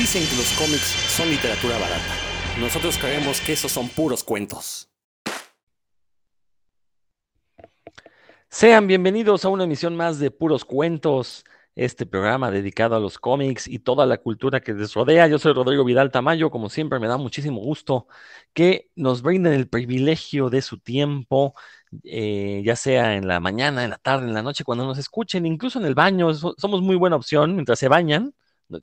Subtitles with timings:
[0.00, 2.14] Dicen que los cómics son literatura barata.
[2.58, 4.88] Nosotros creemos que esos son puros cuentos.
[8.48, 11.44] Sean bienvenidos a una emisión más de Puros Cuentos,
[11.74, 15.28] este programa dedicado a los cómics y toda la cultura que les rodea.
[15.28, 18.06] Yo soy Rodrigo Vidal Tamayo, como siempre me da muchísimo gusto
[18.54, 21.52] que nos brinden el privilegio de su tiempo,
[22.04, 25.44] eh, ya sea en la mañana, en la tarde, en la noche, cuando nos escuchen,
[25.44, 28.32] incluso en el baño, somos muy buena opción mientras se bañan.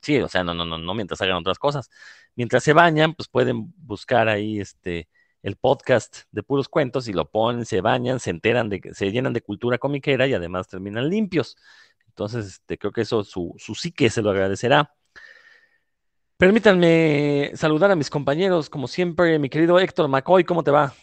[0.02, 1.90] Sí, o sea, no, no, no, no mientras hagan otras cosas.
[2.34, 5.08] Mientras se bañan, pues pueden buscar ahí este
[5.42, 9.10] el podcast de puros cuentos y lo ponen, se bañan, se enteran de que se
[9.12, 11.56] llenan de cultura comiquera y además terminan limpios.
[12.08, 14.92] Entonces, este, creo que eso su, su psique se lo agradecerá.
[16.36, 20.94] Permítanme saludar a mis compañeros, como siempre, mi querido Héctor McCoy, ¿cómo te va?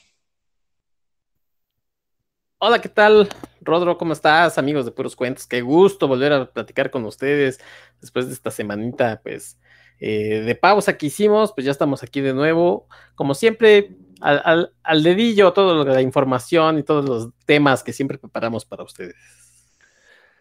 [2.58, 3.28] Hola, ¿qué tal?
[3.60, 4.58] Rodro, ¿cómo estás?
[4.58, 7.60] Amigos de Puros Cuentos, qué gusto volver a platicar con ustedes
[8.00, 9.60] después de esta semanita, pues,
[10.00, 12.88] eh, de pausa que hicimos, pues ya estamos aquí de nuevo.
[13.16, 18.64] Como siempre, al, al, dedillo, toda la información y todos los temas que siempre preparamos
[18.64, 19.16] para ustedes.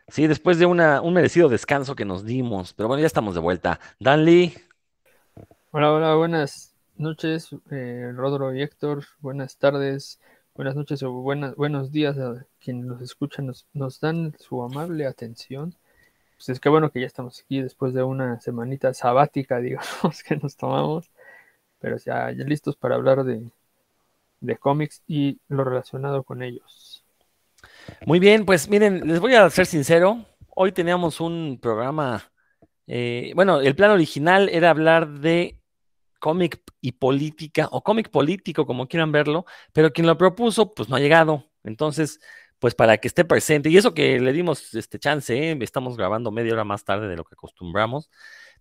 [0.06, 3.41] Sí, después de una, un merecido descanso que nos dimos, pero bueno, ya estamos de
[3.41, 3.80] vuelta.
[3.98, 4.55] Dan Lee.
[5.72, 10.20] Hola, hola, buenas noches, eh, Rodro y Héctor, buenas tardes
[10.55, 15.74] buenas noches o buenas, buenos días a quienes nos escuchan, nos, dan su amable atención.
[16.36, 20.36] Pues es que bueno que ya estamos aquí después de una semanita sabática, digamos, que
[20.36, 21.11] nos tomamos,
[21.80, 23.50] pero ya, ya listos para hablar de,
[24.41, 27.05] de cómics y lo relacionado con ellos.
[28.06, 30.24] Muy bien, pues miren, les voy a ser sincero,
[30.55, 32.30] hoy teníamos un programa,
[32.86, 35.58] eh, bueno, el plan original era hablar de
[36.25, 39.44] cómic y política, o cómic político, como quieran verlo,
[39.75, 41.50] pero quien lo propuso, pues no ha llegado.
[41.64, 42.19] Entonces,
[42.58, 45.58] pues para que esté presente, y eso que le dimos este chance, ¿eh?
[45.61, 48.11] estamos grabando media hora más tarde de lo que acostumbramos,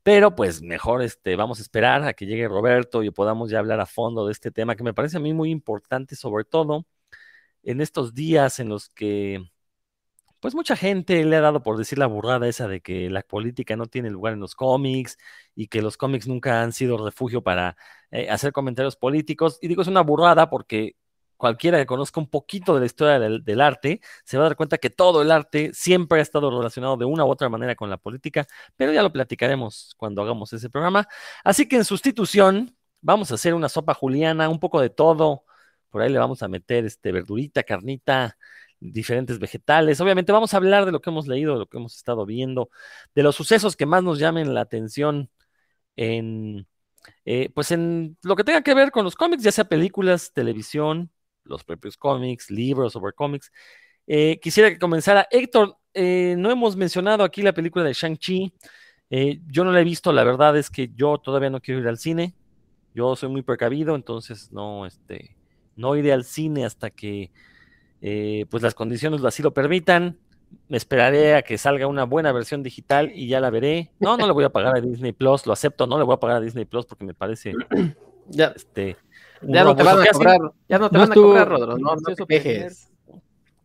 [0.04, 3.80] pero pues mejor este, vamos a esperar a que llegue Roberto y podamos ya hablar
[3.80, 6.86] a fondo de este tema que me parece a mí muy importante, sobre todo
[7.64, 9.42] en estos días en los que
[10.42, 13.78] pues mucha gente le ha dado por decir la burrada esa de que la política
[13.78, 15.18] no tiene lugar en los cómics
[15.56, 17.78] y que los cómics nunca han sido refugio para
[18.12, 19.60] eh, hacer comentarios políticos.
[19.62, 20.96] Y digo, es una burrada porque
[21.38, 24.78] cualquiera que conozca un poquito de la historia del, arte se va a dar cuenta
[24.78, 27.98] que todo el arte siempre ha estado relacionado de una u otra manera con la
[27.98, 28.48] política,
[28.78, 31.08] pero ya lo platicaremos cuando hagamos ese programa.
[31.44, 35.44] Así que en sustitución vamos a hacer una sopa juliana, un poco de todo.
[35.90, 38.38] Por ahí le vamos a meter este verdurita, carnita,
[38.80, 40.00] diferentes vegetales.
[40.02, 42.70] Obviamente vamos a hablar de lo que hemos leído, de lo que hemos estado viendo,
[43.16, 45.30] de los sucesos que más nos llamen la atención
[45.96, 46.68] en,
[47.26, 51.12] eh, pues en lo que tenga que ver con los cómics, ya sea películas, televisión,
[51.44, 53.52] los propios cómics, libros sobre cómics.
[54.08, 55.28] Eh, quisiera que comenzara.
[55.32, 58.54] Héctor, eh, no hemos mencionado aquí la película de Shang-Chi.
[59.48, 61.98] yo no la he visto, la verdad es que yo todavía no quiero ir al
[61.98, 62.34] cine.
[62.96, 65.36] Yo soy muy precavido, entonces no, este,
[65.76, 67.32] no iré al cine hasta que
[68.06, 70.20] eh, pues las condiciones así lo permitan.
[70.68, 73.92] Me esperaré a que salga una buena versión digital y ya la veré.
[74.00, 76.20] No, no le voy a pagar a Disney Plus, lo acepto, no le voy a
[76.20, 77.54] pagar a Disney Plus porque me parece
[78.30, 78.98] ya, este,
[79.42, 82.02] ya no te van a cobrar, ya no te van a cobrar, Rodro, no, no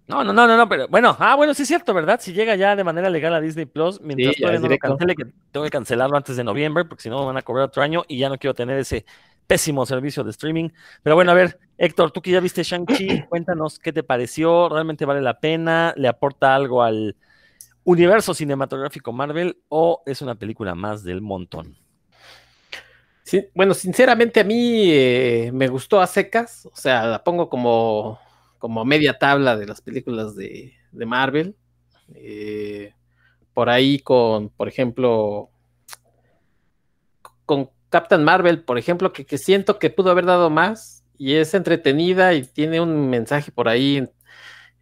[0.06, 2.20] No, no, no, no, no, pero bueno, ah, bueno, sí es cierto, ¿verdad?
[2.20, 5.24] Si llega ya de manera legal a Disney Plus, mientras todavía no lo cancele, que
[5.52, 8.04] tengo que cancelarlo antes de noviembre, porque si no me van a cobrar otro año
[8.08, 9.04] y ya no quiero tener ese
[9.48, 10.68] pésimo servicio de streaming.
[11.02, 15.04] Pero bueno, a ver, Héctor, tú que ya viste Shang-Chi, cuéntanos qué te pareció, ¿realmente
[15.04, 15.92] vale la pena?
[15.96, 17.16] ¿Le aporta algo al
[17.82, 21.76] universo cinematográfico Marvel o es una película más del montón?
[23.24, 28.18] Sí, bueno, sinceramente a mí eh, me gustó a secas, o sea, la pongo como,
[28.58, 31.56] como media tabla de las películas de, Marvel.
[32.14, 32.94] Eh,
[33.54, 35.50] por ahí con, por ejemplo,
[37.44, 42.34] con Captain Marvel, por ejemplo, que, siento que pudo haber dado más y es entretenida
[42.34, 44.08] y tiene un mensaje por ahí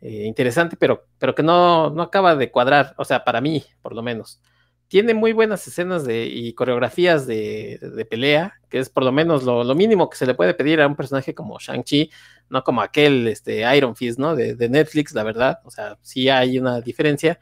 [0.00, 3.95] eh, interesante, pero, pero que no, no acaba de cuadrar, o sea, para mí, por
[3.95, 4.41] lo menos.
[4.89, 9.75] Tiene muy buenas escenas de, y coreografías de, pelea, que es por lo menos lo,
[9.75, 12.10] mínimo que se le puede pedir a un personaje como Shang-Chi,
[12.51, 14.36] no como aquel este, Iron Fist, ¿no?
[14.36, 15.59] De, de, Netflix, la verdad.
[15.65, 17.41] O sea, sí hay una diferencia.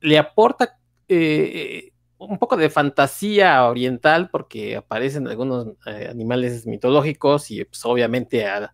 [0.00, 0.78] Le aporta
[1.08, 8.46] eh, un poco de fantasía oriental porque aparecen algunos eh, animales mitológicos y pues, obviamente
[8.46, 8.72] a,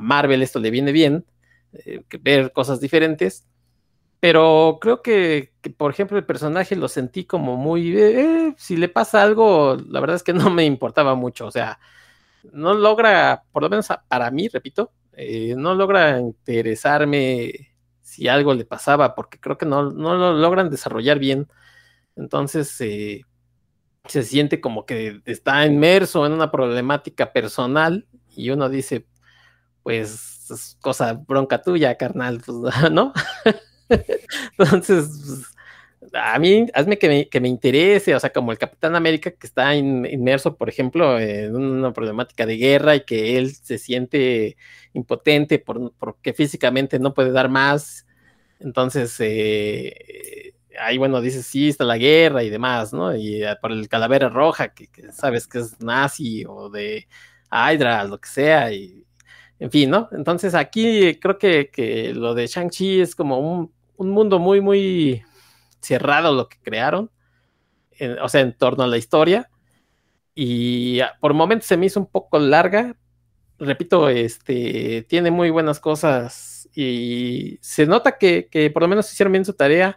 [0.00, 1.24] Marvel esto le viene bien,
[1.72, 3.46] eh, ver cosas diferentes.
[4.20, 7.96] Pero creo que, por ejemplo, el personaje lo sentí como muy...
[7.96, 11.46] Eh, si le pasa algo, la verdad es que no me importaba mucho.
[11.46, 11.80] O sea,
[12.52, 14.92] no logra, por lo menos para mí, repito,
[15.56, 21.18] no logra interesarme si algo le pasaba porque creo que no, no lo logran desarrollar
[21.18, 21.48] bien
[22.16, 23.22] entonces, eh,
[24.06, 29.06] se siente como que está inmerso en una problemática personal y uno dice,
[29.82, 32.56] pues es cosa bronca tuya, carnal, pues,
[32.92, 33.12] ¿no?
[34.58, 35.08] Entonces,
[36.00, 39.30] pues, a mí, hazme que me, que me, interese, o sea, como el Capitán América
[39.30, 44.56] que está inmerso, por ejemplo, en una problemática de guerra y que él se siente
[44.92, 48.06] impotente por, porque físicamente no puede dar más.
[48.58, 53.14] Entonces, eh, ahí, bueno, dice, sí, está la guerra y demás, ¿no?
[53.14, 57.06] Y eh, por el calavera roja, que, sabes que es nazi o de
[57.50, 59.04] Hydra, lo que sea, y
[59.58, 60.08] en fin, ¿no?
[60.12, 65.22] Entonces aquí creo que, que lo de Shang-Chi es como un, un, mundo muy, muy
[65.80, 67.10] cerrado lo que crearon,
[68.22, 69.48] o sea, en torno a la historia.
[70.34, 72.96] Y ah, por momentos se me hizo un poco larga.
[73.58, 79.32] Repito, este tiene muy buenas cosas y se nota que, que por lo menos hicieron
[79.32, 79.96] bien su tarea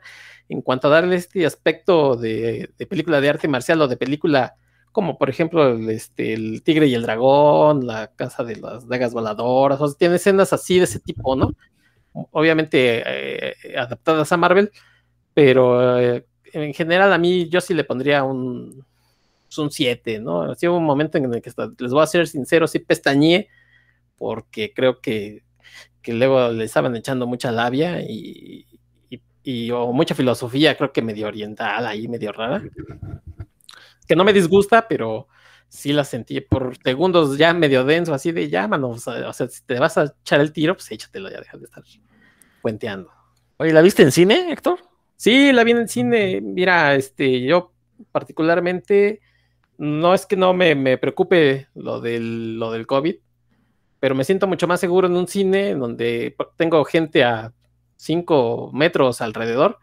[0.50, 4.56] en cuanto a darle este aspecto de, película de arte marcial o de película
[4.92, 9.14] como por ejemplo el, este, el Tigre y el Dragón, la Casa de las Dagas
[9.14, 11.54] Voladoras, o sea, tiene escenas así de ese tipo, ¿no?
[12.32, 14.72] Obviamente eh, adaptadas a Marvel,
[15.34, 18.86] pero eh, en general a mí yo sí le pondría un,
[19.58, 20.52] un 7, ¿no?
[20.52, 23.50] Hubo un momento en el que les voy a ser sincero, sí pestañé,
[24.18, 25.44] porque creo que,
[26.02, 28.66] que luego le estaban echando mucha labia y,
[29.46, 32.62] y o mucha filosofía, creo que medio oriental ahí, medio rara.
[34.08, 35.28] Que no me disgusta, pero
[35.68, 38.90] sí la sentí por segundos ya medio denso, así de ya, mano.
[38.90, 41.84] O sea, si te vas a echar el tiro, pues échatelo, ya deja de estar
[42.62, 43.10] puenteando.
[43.58, 44.78] Oye, ¿la viste en cine, Héctor?
[45.16, 46.40] Sí, la vi en cine.
[46.40, 47.74] Mira, este, yo
[48.12, 49.22] particularmente
[49.80, 53.16] no es que no me, me preocupe lo del, lo del COVID,
[54.00, 57.54] pero me siento mucho más seguro en un cine donde tengo gente a
[57.98, 59.80] 5 metros alrededor,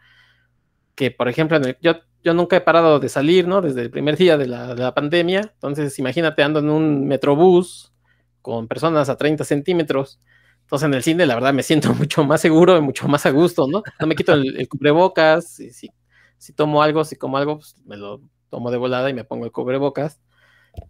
[0.95, 3.61] que por ejemplo, yo, yo nunca he parado de salir, ¿no?
[3.61, 7.93] Desde el primer día de la, pandemia, entonces imagínate ando en un metrobús
[8.43, 10.21] con personas a 30 centímetros,
[10.63, 13.31] entonces en el cine la verdad me siento mucho más seguro y mucho más a
[13.31, 13.83] gusto, ¿no?
[14.01, 15.91] No me quito el, cubrebocas, y si,
[16.39, 18.21] si tomo algo, si como algo, pues me lo
[18.51, 20.21] tomo de volada y me pongo el cubrebocas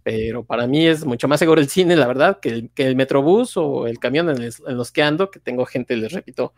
[0.02, 2.96] pero para mí es mucho más seguro el cine, la verdad, que el, que el
[2.96, 6.54] metrobús o el camión en, los que ando, que tengo gente, les repito,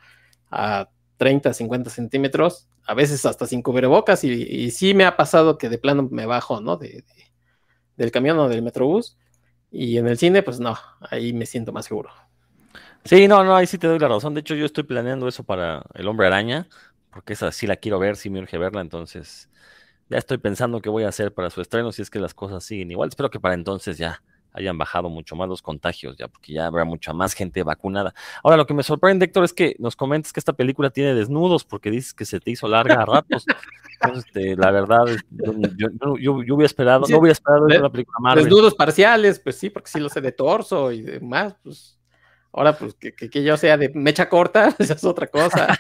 [0.51, 5.59] a 30, 50 centímetros, a veces hasta sin cubrebocas, y, y sí me ha pasado
[5.59, 6.77] que de plano me bajo, ¿no?
[6.77, 7.05] De,
[7.97, 9.17] del camión o del metrobús,
[9.71, 10.77] y en el cine, pues no,
[11.11, 12.11] ahí me siento más seguro.
[13.05, 14.33] Sí, no, no, ahí sí te doy la razón.
[14.35, 16.69] De hecho, yo estoy planeando eso para El Hombre Araña,
[17.11, 19.51] porque esa sí la quiero ver, sí me urge verla, entonces
[20.09, 22.65] ya estoy pensando qué voy a hacer para su estreno si es que las cosas
[22.65, 23.09] siguen igual.
[23.09, 24.23] Espero que para entonces ya
[24.55, 28.15] hayan bajado mucho más los contagios, ya porque ya habrá mucha más gente vacunada.
[28.43, 31.65] Ahora, lo que me sorprende, Héctor, es que nos comentes que esta película tiene desnudos,
[31.65, 33.45] porque dices que se te hizo larga a ratos.
[34.15, 38.45] Este, la verdad, yo, yo, hubiera esperado, no hubiera esperado de, la película Marvel.
[38.45, 41.99] Desnudos parciales, pues sí, porque sí lo sé de torso y demás, pues.
[42.53, 45.77] Ahora, pues que, que, yo sea de mecha corta, esa es otra cosa.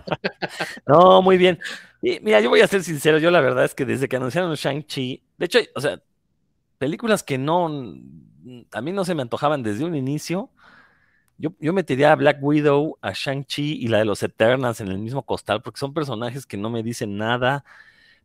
[0.86, 1.58] no, muy bien.
[2.00, 4.54] Y, mira, yo voy a ser sincero, yo la verdad es que desde que anunciaron
[4.54, 6.00] Shang-Chi, de hecho, o sea,
[6.78, 7.66] películas que no,
[8.72, 10.50] a mí no se me antojaban desde un inicio.
[11.36, 14.98] Yo, yo metería a Black Widow, a Shang-Chi y la de los Eternals en el
[14.98, 17.64] mismo costal, porque son personajes que no me dicen nada.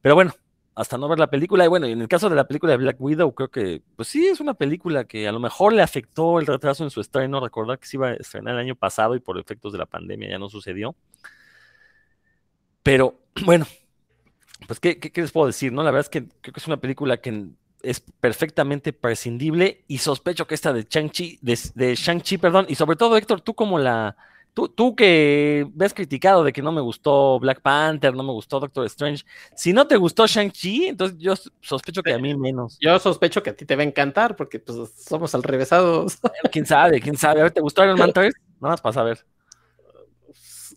[0.01, 0.33] Pero bueno,
[0.75, 1.65] hasta no ver la película.
[1.65, 4.25] Y bueno, en el caso de la película de Black Widow, creo que, pues sí,
[4.25, 7.39] es una película que a lo mejor le afectó el retraso en su estreno.
[7.39, 10.29] Recordar que se iba a estrenar el año pasado y por efectos de la pandemia
[10.29, 10.95] ya no sucedió.
[12.81, 13.65] Pero bueno,
[14.67, 15.71] pues, ¿qué, qué, qué les puedo decir?
[15.71, 17.49] no La verdad es que creo que es una película que
[17.83, 23.17] es perfectamente prescindible y sospecho que esta de Shang-Chi, de, Shang-Chi, perdón, y sobre todo
[23.17, 24.15] Héctor, tú como la,
[24.53, 28.61] tú, tú que ves criticado de que no me gustó Black Panther, no me gustó
[28.61, 32.77] Doctor Strange, si no te gustó Shang-Chi, entonces yo sospecho que a mí menos.
[32.79, 36.19] Yo sospecho que a ti te va a encantar porque pues somos al revésados.
[36.51, 37.01] ¿Quién sabe?
[37.01, 37.41] ¿Quién sabe?
[37.41, 38.33] A ver, ¿te gustó Iron Man 3?
[38.61, 39.25] Nada más para saber.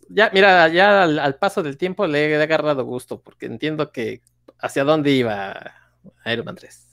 [0.09, 4.21] Ya, mira, ya al, al paso del tiempo le he agarrado gusto porque entiendo que
[4.59, 5.73] hacia dónde iba
[6.25, 6.86] Iron Man 3.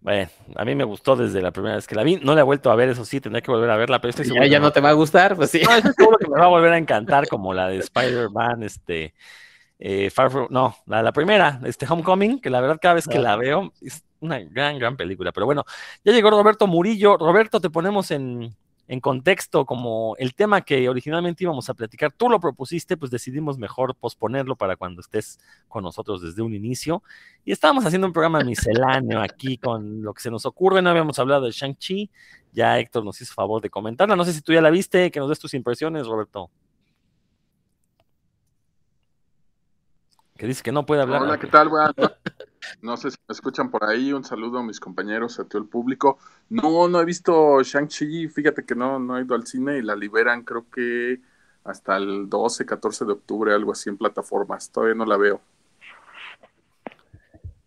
[0.00, 2.16] Bueno, a mí me gustó desde la primera vez que la vi.
[2.16, 4.26] No la he vuelto a ver, eso sí, tendré que volver a verla, pero estoy
[4.26, 4.44] seguro.
[4.44, 5.60] Ya, ya no te va a gustar, pues sí.
[5.62, 9.14] No, estoy seguro que me va a volver a encantar, como la de Spider-Man, este.
[9.80, 13.20] Eh, Far From, no, la, la, primera, este Homecoming, que la verdad cada vez que
[13.20, 15.30] la veo es una gran, gran película.
[15.32, 15.64] Pero bueno,
[16.04, 17.16] ya llegó Roberto Murillo.
[17.16, 18.54] Roberto, te ponemos en,
[18.88, 23.58] en contexto, como el tema que originalmente íbamos a platicar, tú lo propusiste, pues decidimos
[23.58, 27.02] mejor posponerlo para cuando estés con nosotros desde un inicio.
[27.44, 31.18] Y estábamos haciendo un programa misceláneo aquí con lo que se nos ocurre, no habíamos
[31.18, 32.10] hablado de Shang-Chi,
[32.52, 35.20] ya Héctor nos hizo favor de comentarla, no sé si tú ya la viste, que
[35.20, 36.50] nos des tus impresiones, Roberto.
[40.38, 41.22] Que dice que no puede hablar.
[41.22, 41.68] Hola, ¿qué tal?
[41.68, 41.94] Buenas,
[42.82, 44.12] No sé si me escuchan por ahí.
[44.12, 46.18] Un saludo a mis compañeros, a todo el público.
[46.48, 48.28] No, no he visto Shang-Chi.
[48.28, 51.20] Fíjate que no, no he ido al cine y la liberan, creo que
[51.64, 54.70] hasta el 12, 14 de octubre, algo así en plataformas.
[54.70, 55.40] Todavía no la veo.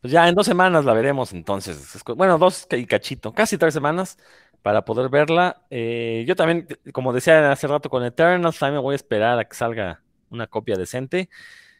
[0.01, 2.01] Pues ya en dos semanas la veremos entonces.
[2.15, 4.17] Bueno, dos y cachito, casi tres semanas
[4.63, 5.61] para poder verla.
[5.69, 9.55] Eh, yo también, como decía hace rato con Eternals, también voy a esperar a que
[9.55, 11.29] salga una copia decente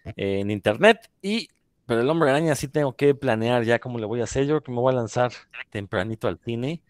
[0.06, 1.10] eh, en internet.
[1.22, 1.50] Y,
[1.92, 4.46] pero el hombre araña sí tengo que planear ya cómo le voy a hacer.
[4.46, 5.34] Yo que me voy a lanzar
[5.72, 6.82] tempranito al cine,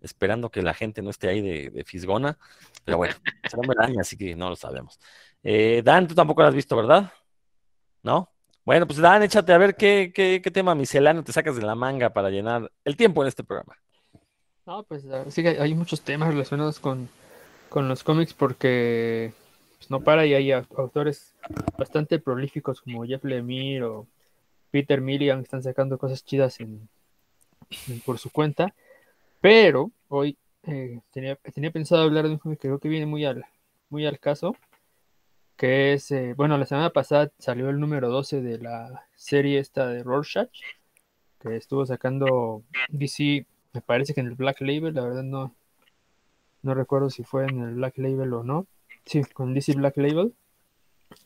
[0.00, 2.38] esperando que la gente no esté ahí de, fisgona.
[2.84, 5.00] Pero bueno, es el hombre araña, así que no lo sabemos.
[5.42, 7.12] Eh, Dan, tú tampoco lo has visto, ¿verdad?
[8.04, 8.30] ¿No?
[8.64, 11.74] Bueno, pues Dan, échate a ver qué, qué, qué tema misceláneo te sacas de la
[11.74, 13.76] manga para llenar el tiempo en este programa.
[14.66, 17.08] No, pues sí hay muchos temas relacionados con,
[17.74, 19.32] los cómics porque
[19.78, 21.34] pues, no para y hay autores
[21.76, 24.06] bastante prolíficos como Jeff Lemire o
[24.74, 26.88] Peter Milligan están sacando cosas chidas en,
[28.04, 28.74] por su cuenta.
[29.40, 31.36] Pero hoy eh, tenía,
[31.70, 33.44] pensado hablar de un cómic que creo que viene muy al,
[33.88, 34.56] muy al caso,
[35.56, 39.86] que es, eh, bueno, la semana pasada salió el número 12 de la serie esta
[39.86, 40.50] de Rorschach,
[41.38, 45.54] que estuvo sacando DC me parece que en el Black Label, la verdad no,
[46.62, 48.66] no recuerdo si fue en el Black Label o no.
[49.04, 50.34] Sí, con DC Black Label.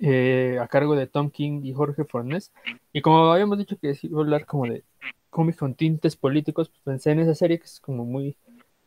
[0.00, 2.52] Eh, a cargo de Tom King y Jorge Fornés.
[2.92, 4.84] Y como habíamos dicho que iba a hablar como de
[5.30, 8.36] cómics con tintes políticos, pues pensé en esa serie que es como muy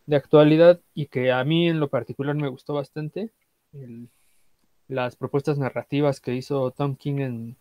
[0.05, 3.31] de actualidad y que a mí en lo particular me gustó bastante.
[4.87, 7.55] las propuestas narrativas que hizo Tom King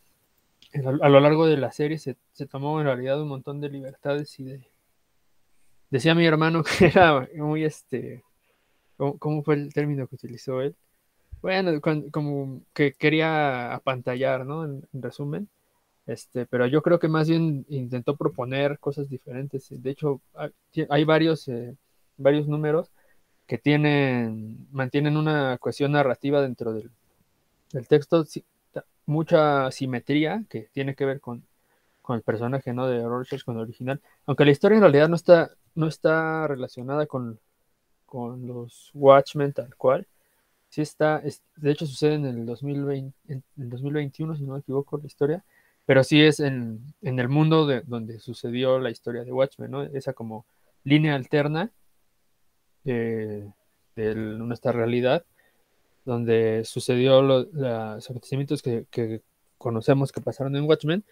[0.73, 3.69] en, a, lo largo de la serie se, se tomó en realidad un montón de
[3.71, 4.71] libertades y de,
[5.90, 8.23] Decía mi hermano que era muy este.
[8.97, 10.76] ¿Cómo, fue el término que utilizó él?
[11.43, 14.65] Bueno, como que quería apantallar, ¿no?
[14.65, 15.49] En, resumen.
[16.07, 19.69] Este, pero yo creo que más bien intentó proponer cosas diferentes.
[19.71, 20.21] De hecho,
[20.89, 21.77] hay varios, eh,
[22.17, 22.91] varios números
[23.47, 26.91] que tienen, mantienen una cuestión narrativa dentro del,
[27.89, 28.25] texto,
[29.07, 31.45] mucha simetría que tiene que ver con,
[32.03, 32.87] con el personaje, ¿no?
[32.87, 34.01] De Rorschach, con el original.
[34.27, 37.39] Aunque la historia en realidad no está, no está relacionada con,
[38.07, 40.07] con los Watchmen tal cual.
[40.71, 41.23] Sí está,
[41.57, 45.45] de hecho sucede en el 2020, en el 2021, si no me equivoco, la historia,
[45.85, 49.91] pero sí es en, el mundo de, donde sucedió la historia de Watchmen.
[49.95, 50.47] Esa como
[50.85, 51.71] línea alterna
[52.85, 53.53] de,
[53.97, 55.27] nuestra realidad,
[56.05, 59.23] donde sucedió los acontecimientos que
[59.59, 61.05] conocemos que pasaron en Watchmen,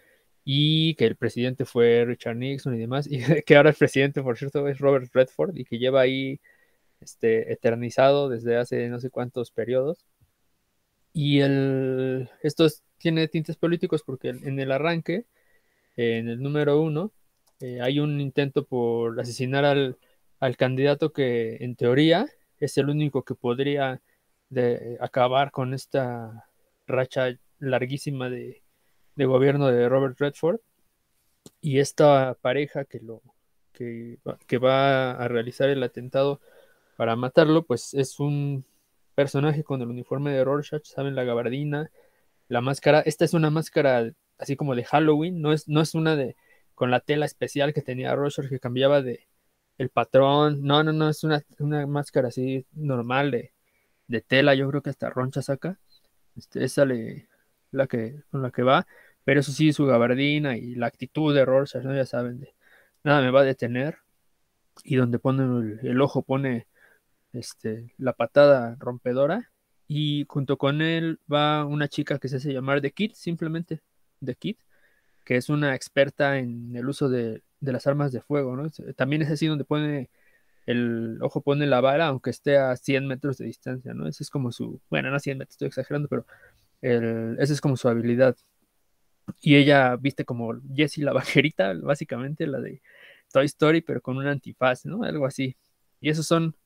[0.50, 4.38] y que el presidente fue Richard Nixon y demás, y que ahora el presidente, por
[4.38, 6.40] cierto, es Robert Redford y que lleva ahí
[7.00, 10.04] este, eternizado desde hace no sé cuántos periodos.
[11.12, 12.66] Y el, esto
[12.98, 15.26] tiene tintes políticos porque en el arranque,
[15.96, 17.12] en el número uno,
[17.60, 19.98] eh, hay un intento por asesinar al,
[20.40, 22.26] al, candidato que en teoría
[22.58, 24.00] es el único que podría
[25.00, 26.48] acabar con esta
[26.86, 28.62] racha larguísima de,
[29.16, 30.60] de gobierno de Robert Redford
[31.60, 33.22] y esta pareja que lo
[33.72, 36.40] que, que va a realizar el atentado
[36.98, 38.64] para matarlo, pues es un
[39.14, 41.92] personaje con el uniforme de Rorschach, saben la gabardina,
[42.48, 46.16] la máscara, esta es una máscara así como de Halloween, no es, no es una
[46.16, 46.36] de
[46.74, 49.28] con la tela especial que tenía Rorschach que cambiaba de
[49.78, 51.44] el patrón, no, no, no, es una,
[51.86, 53.52] máscara así normal de,
[54.08, 55.78] de, tela, yo creo que hasta roncha saca,
[56.36, 57.28] este, esa le,
[57.70, 58.88] la que, con la que va,
[59.24, 61.94] pero eso sí, su gabardina y la actitud de Rorschach, ¿no?
[61.94, 62.54] Ya saben, de,
[63.04, 63.98] nada me va a detener.
[64.84, 65.42] Y donde pone
[65.82, 66.67] el, ojo pone
[67.38, 69.50] este, la patada rompedora.
[69.86, 73.80] Y junto con él va una chica que se hace llamar The Kid, simplemente
[74.24, 74.56] The Kid,
[75.24, 78.68] que es una experta en el uso de, las armas de fuego, ¿no?
[78.96, 80.10] También es así donde pone
[80.66, 84.06] el ojo pone la bala, aunque esté a 100 metros de distancia, ¿no?
[84.06, 86.26] Ese es como su, bueno, no a 100 metros, estoy exagerando, pero
[86.82, 88.36] el, esa es como su habilidad.
[89.40, 92.82] Y ella viste como Jessie la vaquerita, básicamente, la de
[93.32, 95.04] Toy Story, pero con un antifaz, ¿no?
[95.04, 95.56] Algo así.
[96.00, 96.56] Y eso son,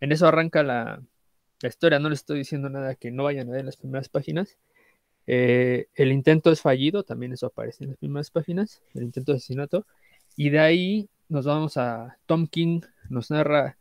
[0.00, 1.02] en eso arranca la,
[1.62, 4.56] historia, no les estoy diciendo nada que no vayan a ver las primeras páginas.
[5.26, 9.38] Eh, el intento es fallido, también eso aparece en las primeras páginas, el intento de
[9.38, 9.86] asesinato.
[10.36, 13.76] Y de ahí nos vamos a Tom King, nos narra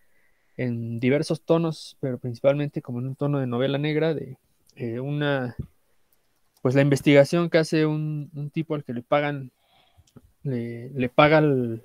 [0.57, 4.37] en diversos tonos, pero principalmente como en un tono de novela negra, de
[4.75, 5.55] eh, una
[6.65, 9.51] pues la investigación que hace un, tipo al que le pagan,
[10.41, 11.79] le, le paga la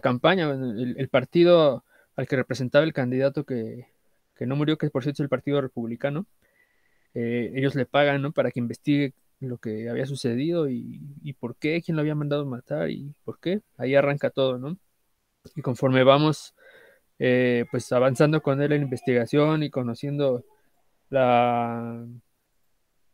[0.00, 1.84] campaña, el, partido
[2.16, 3.86] al que representaba el candidato que,
[4.40, 6.26] no murió, que por cierto es el Partido Republicano,
[7.14, 8.32] eh, ellos le pagan ¿no?
[8.32, 12.46] para que investigue lo que había sucedido y, y por qué, quién lo había mandado
[12.46, 13.60] matar y por qué.
[13.76, 14.78] Ahí arranca todo, ¿no?
[15.54, 16.54] Y conforme vamos
[17.18, 20.44] eh, pues avanzando con él en investigación y conociendo
[21.08, 22.06] la,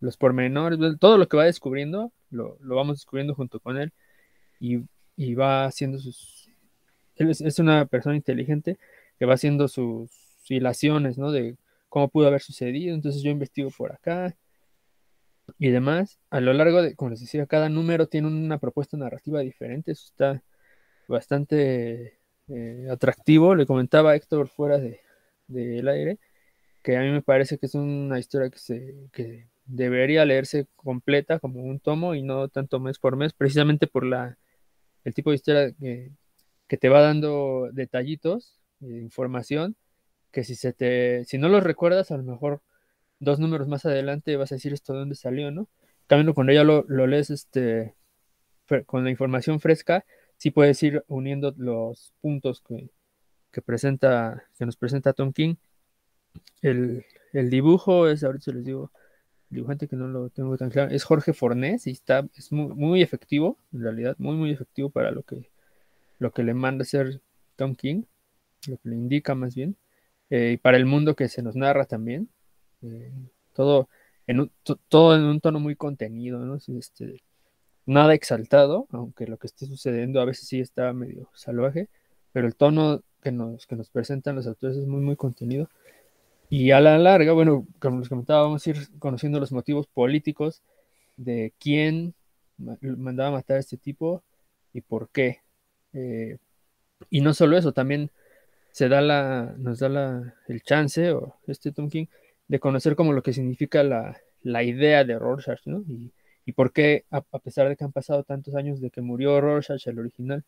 [0.00, 3.92] los pormenores, todo lo que va descubriendo, lo, lo vamos descubriendo junto con él
[4.60, 4.80] y,
[5.16, 6.41] y va haciendo sus...
[7.16, 8.78] Él es, una persona inteligente
[9.18, 10.10] que va haciendo sus
[10.48, 11.32] hilaciones, ¿no?
[11.32, 11.56] De
[11.88, 14.36] cómo pudo haber sucedido, entonces yo investigo por acá
[15.58, 16.18] y demás.
[16.30, 20.06] A lo largo de, como les decía, cada número tiene una propuesta narrativa diferente, eso
[20.06, 20.42] está
[21.08, 23.54] bastante eh, atractivo.
[23.54, 24.98] Le comentaba a Héctor fuera del
[25.48, 26.18] de, aire
[26.82, 31.38] que a mí me parece que es una historia que, se, que debería leerse completa
[31.38, 34.38] como un tomo y no tanto mes por mes, precisamente por la,
[35.04, 36.12] el tipo de historia que,
[36.72, 39.76] que te va dando detallitos, de información,
[40.30, 42.62] que si, se te, si no los recuerdas, a lo mejor
[43.20, 45.68] dos números más adelante vas a decir esto de dónde salió, ¿no?
[46.06, 47.94] También cuando ya lo, lo lees este,
[48.86, 50.06] con la información fresca,
[50.38, 52.88] sí puedes ir uniendo los puntos que,
[53.50, 55.56] que presenta, que nos presenta Tom King.
[56.62, 58.90] El, el, dibujo es, ahorita les digo,
[59.50, 63.02] dibujante que no lo tengo tan claro, es Jorge Fornés y está, es muy, muy
[63.02, 65.51] efectivo, en realidad, muy, muy efectivo para lo que,
[66.18, 67.20] lo que le manda hacer
[67.56, 68.04] Tom King,
[68.68, 69.76] lo que le indica más bien,
[70.30, 72.28] eh, y para el mundo que se nos narra también.
[72.82, 73.12] Eh,
[73.52, 73.88] todo,
[74.26, 74.52] en un,
[74.88, 76.56] todo en un tono muy contenido, ¿no?
[76.56, 77.22] Este,
[77.86, 81.88] nada exaltado, aunque lo que esté sucediendo a veces sí está medio salvaje,
[82.32, 85.68] pero el tono que nos, que nos presentan los autores es muy, muy contenido.
[86.48, 90.62] Y a la larga, bueno, como les comentaba, vamos a ir conociendo los motivos políticos
[91.16, 92.14] de quién
[92.58, 94.22] mandaba matar a este tipo
[94.72, 95.40] y por qué.
[95.92, 96.38] Eh,
[97.10, 98.10] y no solo eso, también
[98.70, 102.06] se da la, nos da la, el chance, o este Tom King,
[102.48, 105.84] de conocer como lo que significa la, la idea de Rorschach, ¿no?
[105.88, 106.12] Y,
[106.44, 109.40] y por qué, a, a, pesar de que han pasado tantos años de que murió
[109.40, 110.44] Rorschach, el original,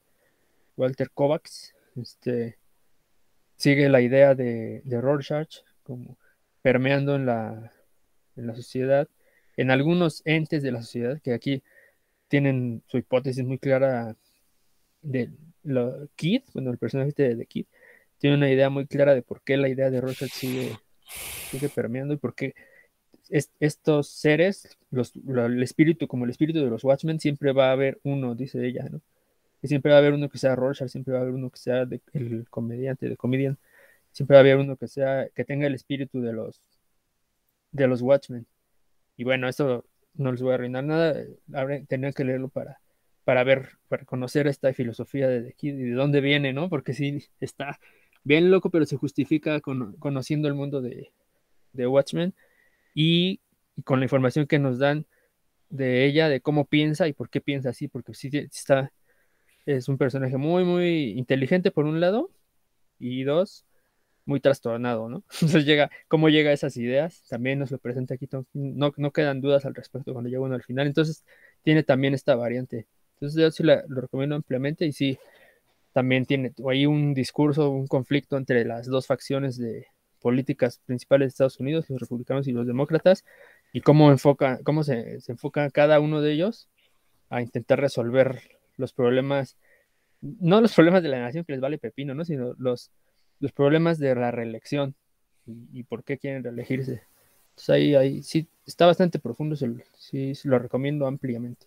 [0.76, 2.58] Walter Kovacs, este,
[3.56, 6.18] sigue la idea de, de Rorschach como
[6.62, 7.72] permeando en la,
[8.36, 9.08] en la sociedad,
[9.56, 11.62] en algunos entes de la sociedad que aquí
[12.28, 14.16] tienen su hipótesis muy clara
[15.04, 15.30] de
[15.62, 17.66] lo, Kid, bueno, el personaje de, de Kid,
[18.18, 20.78] tiene una idea muy clara de por qué la idea de Rorschach sigue,
[21.50, 22.54] sigue permeando y por qué
[23.28, 28.00] es, estos seres, el espíritu, como el espíritu de los Watchmen, siempre va a haber
[28.02, 29.00] uno, dice ella, ¿no?
[29.62, 31.58] Y siempre va a haber uno que sea Rorschach, siempre va a haber uno que
[31.58, 33.58] sea el comediante, de comedian,
[34.12, 36.60] siempre va a haber uno que sea, que tenga el espíritu de los,
[37.72, 38.46] de los Watchmen.
[39.16, 41.14] Y bueno, esto no les voy a arruinar nada,
[41.88, 42.80] tener que leerlo para,
[43.24, 46.68] para ver, para conocer esta filosofía de y de dónde viene, ¿no?
[46.68, 47.78] Porque sí, está
[48.22, 51.12] bien loco, pero se justifica con, conociendo el mundo de,
[51.72, 52.34] de Watchmen
[52.94, 53.40] y,
[53.76, 55.06] y, con la información que nos dan
[55.70, 58.92] de ella, de cómo piensa y por qué piensa así, porque sí está,
[59.66, 62.30] es un personaje muy, muy inteligente por un lado
[62.98, 63.64] y dos,
[64.26, 65.24] muy trastornado, ¿no?
[65.32, 69.40] Entonces llega, cómo llega a esas ideas, también nos lo presenta aquí, no, no quedan
[69.40, 71.24] dudas al respecto cuando llega uno al final, entonces
[71.62, 72.86] tiene también esta variante.
[73.24, 75.18] Entonces yo sí la, lo recomiendo ampliamente y sí,
[75.92, 79.86] también tiene ahí un discurso, un conflicto entre las dos facciones de,
[80.24, 83.26] políticas principales de Estados Unidos, los republicanos y los demócratas,
[83.74, 86.66] y cómo, enfoca, cómo se, se enfoca cada uno de ellos
[87.28, 88.40] a intentar resolver
[88.78, 89.58] los problemas,
[90.22, 92.24] no los problemas de la nación que les vale pepino, ¿no?
[92.24, 92.90] sino los,
[93.38, 94.94] los problemas de la reelección
[95.46, 97.02] y, y por qué quieren reelegirse.
[97.50, 101.66] Entonces ahí, ahí sí está bastante profundo, sí, sí lo recomiendo ampliamente.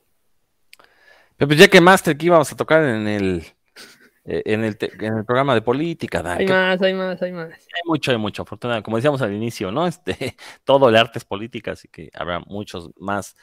[1.38, 3.46] Pero pues ya que Master, que íbamos a tocar en el
[4.30, 6.22] eh, en el, en el, programa de política.
[6.26, 6.52] Hay que...
[6.52, 7.48] más, hay más, hay más.
[7.48, 8.84] Hay mucho, hay mucho, afortunadamente.
[8.84, 9.88] Como decíamos al inicio, ¿no?
[9.88, 13.38] Este, todo el arte es política, así que habrá muchos más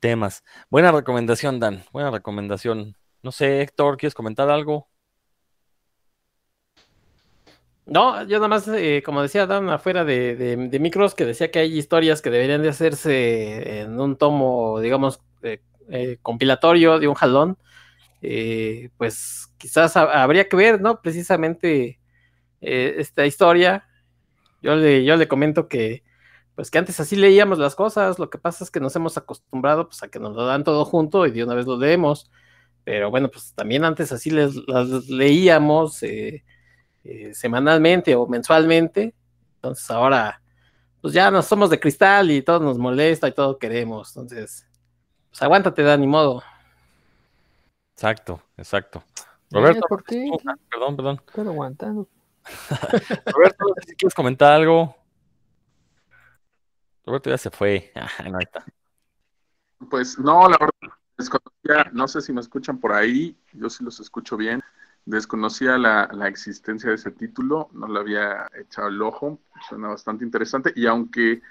[0.00, 0.42] temas.
[0.70, 2.96] Buena recomendación, Dan, buena recomendación.
[3.22, 4.88] No sé, Héctor, ¿quieres comentar algo?
[7.84, 11.50] No, yo nada más, eh, como decía Dan, afuera de, de, de, micros, que decía
[11.50, 17.08] que hay historias que deberían de hacerse en un tomo, digamos, eh, eh, compilatorio de
[17.08, 17.58] un jalón
[18.26, 21.02] eh, pues quizás ha habría que ver, ¿no?
[21.02, 22.00] Precisamente
[22.62, 23.86] eh, esta historia.
[24.62, 26.04] Yo le, yo le comento que,
[26.54, 29.88] pues que antes así leíamos las cosas, lo que pasa es que nos hemos acostumbrado
[29.88, 32.30] pues, a que nos lo dan todo junto y de una vez lo leemos,
[32.84, 36.00] pero bueno, pues también antes así les, las leíamos
[37.32, 39.14] semanalmente o mensualmente,
[39.56, 40.42] entonces ahora
[41.02, 44.66] pues ya no somos de cristal y todo nos molesta y todo queremos, entonces
[45.34, 46.44] pues aguántate, da ni modo.
[47.94, 49.02] Exacto, exacto.
[49.50, 50.30] Roberto, ¿por qué?
[50.70, 51.20] Perdón, perdón.
[51.26, 52.08] Estoy aguantando.
[53.26, 54.94] Roberto, si quieres comentar algo.
[57.04, 57.92] Roberto ya se fue.
[57.96, 58.64] Ah, no, ahí está.
[59.90, 63.98] Pues no, la verdad, desconocía, no sé si me escuchan por ahí, yo sí los
[63.98, 64.62] escucho bien.
[65.04, 70.24] Desconocía la, la existencia de ese título, no le había echado el ojo, suena bastante
[70.24, 71.42] interesante y aunque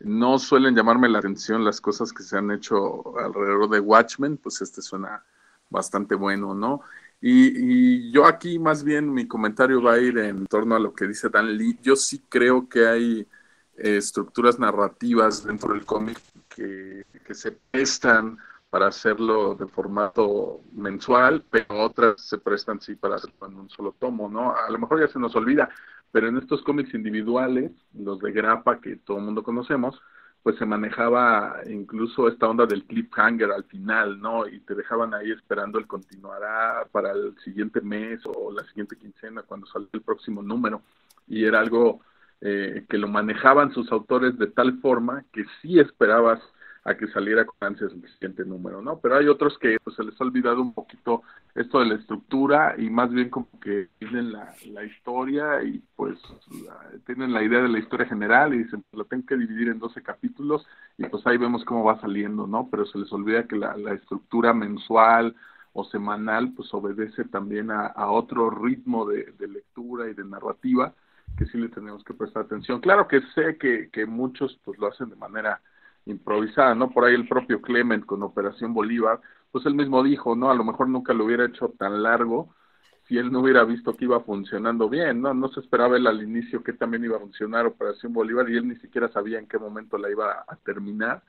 [0.00, 4.60] no suelen llamarme la atención las cosas que se han hecho alrededor de Watchmen, pues
[4.62, 5.24] este suena
[5.68, 6.82] bastante bueno, ¿no?
[7.20, 11.06] Y, yo aquí más bien mi comentario va a ir en torno a lo que
[11.06, 11.78] dice Dan Lee.
[11.82, 13.20] Yo sí creo que hay
[13.76, 18.38] eh, estructuras narrativas dentro del cómic que, que, se prestan
[18.70, 23.94] para hacerlo de formato mensual, pero otras se prestan sí para hacerlo en un solo
[23.98, 24.54] tomo, ¿no?
[24.54, 25.68] A lo mejor ya se nos olvida,
[26.12, 30.00] pero en estos cómics individuales, los de grapa que todo el mundo conocemos,
[30.42, 34.46] pues se manejaba incluso esta onda del cliffhanger al final, ¿no?
[34.46, 39.42] Y te dejaban ahí esperando el continuará para el siguiente mes o la siguiente quincena
[39.42, 40.82] cuando sale el próximo número.
[41.28, 42.00] Y era algo
[42.40, 46.40] eh, que lo manejaban sus autores de tal forma que sí esperabas
[46.84, 48.98] a que saliera con ansias el siguiente número, ¿no?
[49.00, 51.22] Pero hay otros que pues, se les ha olvidado un poquito
[51.54, 56.18] esto de la estructura y más bien como que tienen la, la historia y pues
[57.06, 59.78] tienen la idea de la historia general y dicen, pues, lo tengo que dividir en
[59.78, 60.66] 12 capítulos
[60.96, 62.68] y pues ahí vemos cómo va saliendo, ¿no?
[62.70, 65.36] Pero se les olvida que la, la estructura mensual
[65.72, 70.94] o semanal pues obedece también a, a otro ritmo de, de lectura y de narrativa
[71.36, 72.80] que sí le tenemos que prestar atención.
[72.80, 75.60] Claro que sé que, que muchos pues lo hacen de manera
[76.06, 76.90] improvisada, ¿no?
[76.90, 80.50] Por ahí el propio Clement con Operación Bolívar, pues él mismo dijo, ¿no?
[80.50, 82.54] A lo mejor nunca lo hubiera hecho tan largo
[83.10, 85.34] si él no hubiera visto que iba funcionando bien, ¿no?
[85.34, 88.68] No se esperaba él al inicio que también iba a funcionar Operación Bolívar y él
[88.68, 91.22] ni siquiera sabía en qué momento la iba a terminar.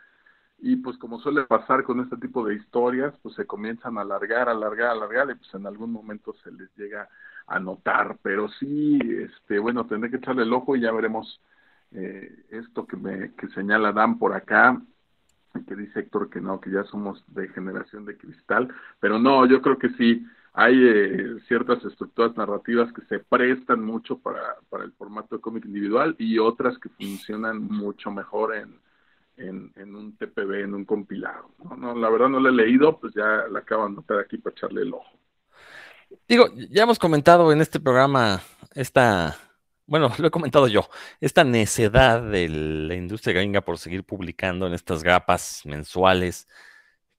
[0.60, 4.48] Y pues como suele pasar con este tipo de historias, pues se comienzan a alargar,
[4.48, 7.10] alargar, alargar y pues en algún momento se les llega
[7.48, 8.20] a notar.
[8.22, 11.42] Pero sí, este, bueno, tendré que echarle el ojo y ya veremos
[11.94, 14.82] eh, esto que, me, que señala Dan por acá,
[15.68, 19.62] que dice Héctor que no, que ya somos de generación de cristal, pero no, yo
[19.62, 24.92] creo que sí, hay eh, ciertas estructuras narrativas que se prestan mucho para, para el
[24.94, 28.80] formato de cómic individual y otras que funcionan mucho mejor en,
[29.38, 31.52] en, un TPB, en un compilado.
[31.64, 31.76] ¿no?
[31.76, 34.54] no, la verdad no lo he leído, pues ya la acabo de anotar aquí para
[34.54, 35.18] echarle el ojo.
[36.28, 38.42] Digo, ya hemos comentado en este programa
[38.76, 39.38] esta
[39.92, 44.74] bueno, lo he comentado yo, esta necedad de la industria gringa por seguir publicando en
[44.74, 46.48] estas grapas mensuales,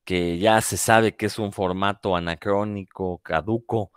[0.04, 3.92] que ya se sabe que es un formato anacrónico, caduco,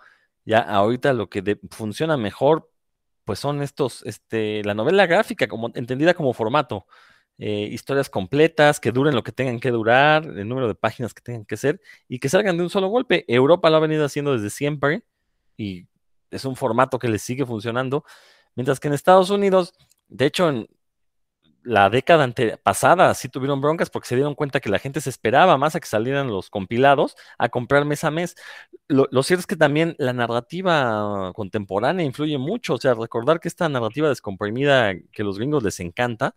[0.45, 2.69] ya ahorita lo que funciona mejor,
[3.23, 6.85] pues son estos, este, la novela gráfica, como, entendida como formato,
[7.37, 11.21] eh, historias completas, que duren lo que tengan que durar, el número de páginas que
[11.21, 13.23] tengan que ser, y que salgan de un solo golpe.
[13.29, 15.03] Europa lo ha venido haciendo desde siempre,
[15.57, 15.87] y
[16.29, 18.03] es un formato que le sigue funcionando.
[18.55, 19.73] Mientras que en Estados Unidos,
[20.07, 20.67] de hecho, en
[21.65, 22.31] la década
[22.63, 25.79] pasada sí tuvieron broncas porque se dieron cuenta que la gente se esperaba más a
[25.79, 28.35] que salieran los compilados a comprar mes a mes.
[28.87, 33.67] Lo, cierto es que también la narrativa contemporánea influye mucho, o sea, recordar que esta
[33.67, 36.35] narrativa descomprimida que los gringos les encanta,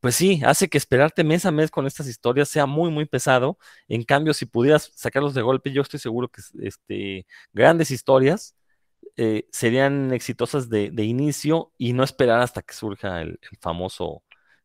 [0.00, 3.58] pues sí, hace que esperarte mes a mes con estas historias sea muy, muy pesado.
[3.88, 8.54] En cambio, si pudieras sacarlos de golpe, yo estoy seguro que este, grandes historias
[9.16, 14.22] eh, serían exitosas de, inicio y no esperar hasta que surja el, famoso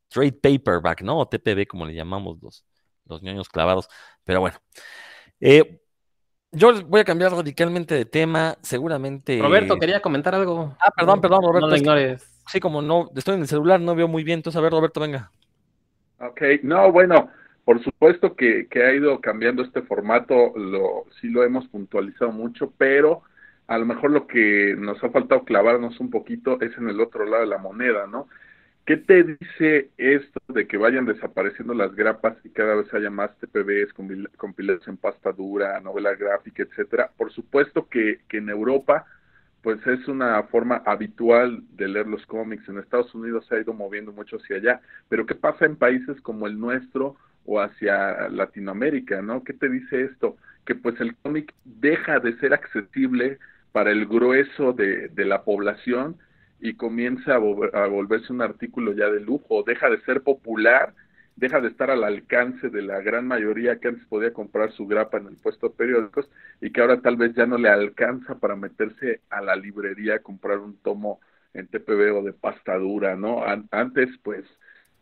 [0.09, 1.19] trade paperback, ¿no?
[1.19, 2.65] O TPB, como le llamamos los,
[3.05, 3.87] los ñoños clavados.
[4.25, 4.57] Pero bueno.
[5.39, 5.79] Eh,
[6.51, 9.39] yo voy a cambiar radicalmente de tema, seguramente.
[9.41, 10.75] Roberto, quería comentar algo.
[10.81, 11.61] Ah, perdón, perdón, Roberto.
[11.61, 12.29] No lo ignores.
[12.47, 14.39] sí, como no, estoy en el celular, no veo muy bien.
[14.39, 15.31] Entonces, a ver, Roberto, venga.
[16.19, 17.29] Ok, no, bueno,
[17.63, 22.73] por supuesto que, que ha ido cambiando este formato, lo, sí lo hemos puntualizado mucho,
[22.77, 23.23] pero
[23.67, 27.25] a lo mejor lo que nos ha faltado clavarnos un poquito es en el otro
[27.25, 28.27] lado de la moneda, ¿no?
[28.85, 33.29] ¿Qué te dice esto de que vayan desapareciendo las grapas y cada vez haya más
[33.37, 33.93] TPBs,
[34.37, 37.11] compilados en pasta dura, novela gráfica, etcétera?
[37.15, 39.05] Por supuesto que, que en Europa,
[39.61, 42.67] pues es una forma habitual de leer los cómics.
[42.67, 44.81] En Estados Unidos se ha ido moviendo mucho hacia allá.
[45.09, 49.43] Pero ¿qué pasa en países como el nuestro o hacia Latinoamérica, ¿no?
[49.43, 50.37] ¿Qué te dice esto?
[50.65, 53.37] Que pues el cómic deja de ser accesible
[53.71, 56.17] para el grueso de, la población
[56.59, 57.37] y comienza a,
[57.87, 60.93] volverse un artículo ya de lujo, deja de ser popular,
[61.35, 65.17] deja de estar al alcance de la gran mayoría que antes podía comprar su grapa
[65.17, 66.29] en el puesto de periódicos
[66.59, 70.19] y que ahora tal vez ya no le alcanza para meterse a la librería a
[70.19, 71.19] comprar un tomo
[71.53, 73.43] en TPB o de pasta dura, ¿no?
[73.71, 74.45] antes, pues,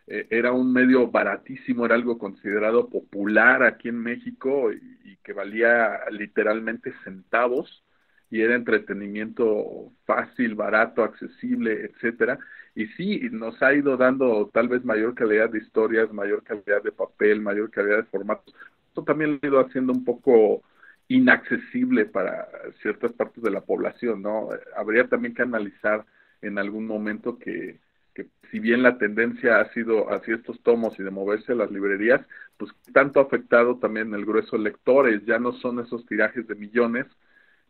[0.08, 6.00] eh, era un medio baratísimo, era algo considerado popular aquí en México y que valía
[6.12, 7.84] literalmente centavos
[8.32, 12.40] y era entretenimiento fácil, barato, accesible, etcétera.
[12.76, 16.92] Y sí, nos ha ido dando tal vez mayor calidad de historias, mayor calidad de
[16.92, 18.54] papel, mayor calidad de formatos,
[18.90, 20.64] esto también lo ha ido haciendo un poco
[21.08, 22.48] inaccesible para
[22.82, 24.50] ciertas partes de la población, ¿no?
[24.76, 26.06] Habría también que analizar
[26.42, 27.80] en algún momento que,
[28.14, 31.72] que si bien la tendencia ha sido hacia estos tomos y de moverse a las
[31.72, 32.22] librerías,
[32.58, 36.56] pues tanto ha afectado también el grueso de lectores, ya no son esos tirajes de
[36.56, 37.08] millones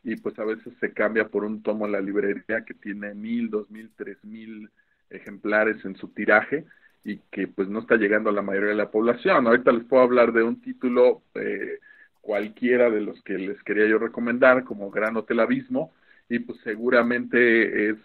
[0.03, 3.49] y pues a veces se cambia por un tomo en la librería que tiene mil,
[3.49, 4.69] dos mil, tres mil
[5.09, 6.65] ejemplares en su tiraje
[7.03, 9.47] y que pues no está llegando a la mayoría de la población.
[9.47, 11.79] Ahorita les puedo hablar de un título eh,
[12.21, 15.91] cualquiera de los que les quería yo recomendar, como Gran Hotel Abismo,
[16.27, 17.97] y pues seguramente es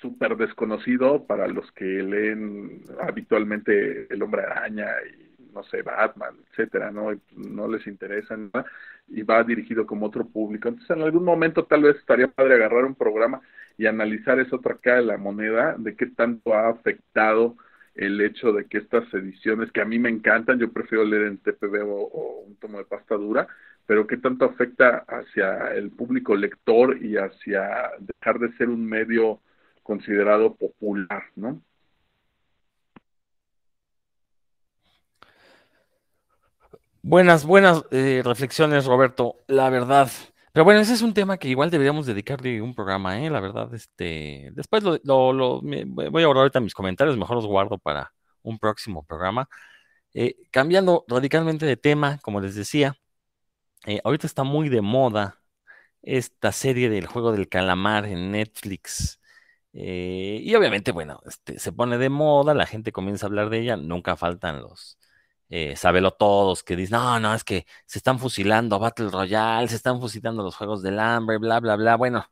[0.00, 4.86] súper desconocido para los que leen habitualmente El Hombre Araña
[5.18, 7.10] y no sé, Batman, etcétera, ¿no?
[7.36, 8.64] no les interesa nada
[9.08, 10.68] y va dirigido como otro público.
[10.68, 13.40] Entonces, en algún momento tal vez estaría padre agarrar un programa
[13.78, 17.56] y analizar esa otra cara de la moneda, de qué tanto ha afectado
[17.94, 21.38] el hecho de que estas ediciones, que a mí me encantan, yo prefiero leer en
[21.38, 23.46] TPB o, un tomo de pasta dura,
[23.86, 29.40] pero qué tanto afecta hacia el público lector y hacia dejar de ser un medio
[29.82, 31.60] considerado popular, ¿no?
[37.04, 39.36] Buenas, buenas eh, reflexiones, Roberto.
[39.48, 40.08] La verdad,
[40.52, 43.28] pero bueno, ese es un tema que igual deberíamos dedicarle un programa, ¿eh?
[43.28, 45.00] La verdad, este, después lo,
[45.62, 48.12] voy a borrar ahorita mis comentarios, mejor los guardo para
[48.42, 49.48] un próximo programa.
[50.14, 52.96] Eh, cambiando radicalmente de tema, como les decía,
[53.86, 55.40] eh, ahorita está muy de moda
[56.02, 59.20] esta serie del juego del calamar en Netflix.
[59.72, 63.76] Y obviamente, bueno, este, se pone de moda, la gente comienza a hablar de ella,
[63.76, 64.98] nunca faltan los,
[65.52, 69.76] eh, Sabelo Todos, que dicen, no, no, es que se están fusilando Battle Royale, se
[69.76, 71.96] están fusilando los juegos del hambre, bla, bla, bla.
[71.96, 72.26] Bueno,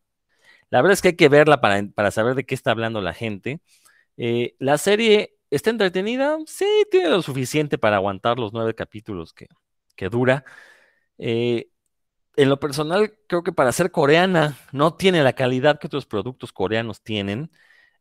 [0.71, 3.15] la verdad es que hay que verla para, para saber de qué está hablando la
[3.15, 3.61] gente.
[4.17, 9.49] Eh, la serie está entretenida, sí, tiene lo suficiente para aguantar los nueve capítulos que,
[9.97, 10.45] que dura.
[11.19, 11.71] Eh,
[12.37, 16.53] en lo personal, creo que para ser coreana no tiene la calidad que otros productos
[16.53, 17.51] coreanos tienen.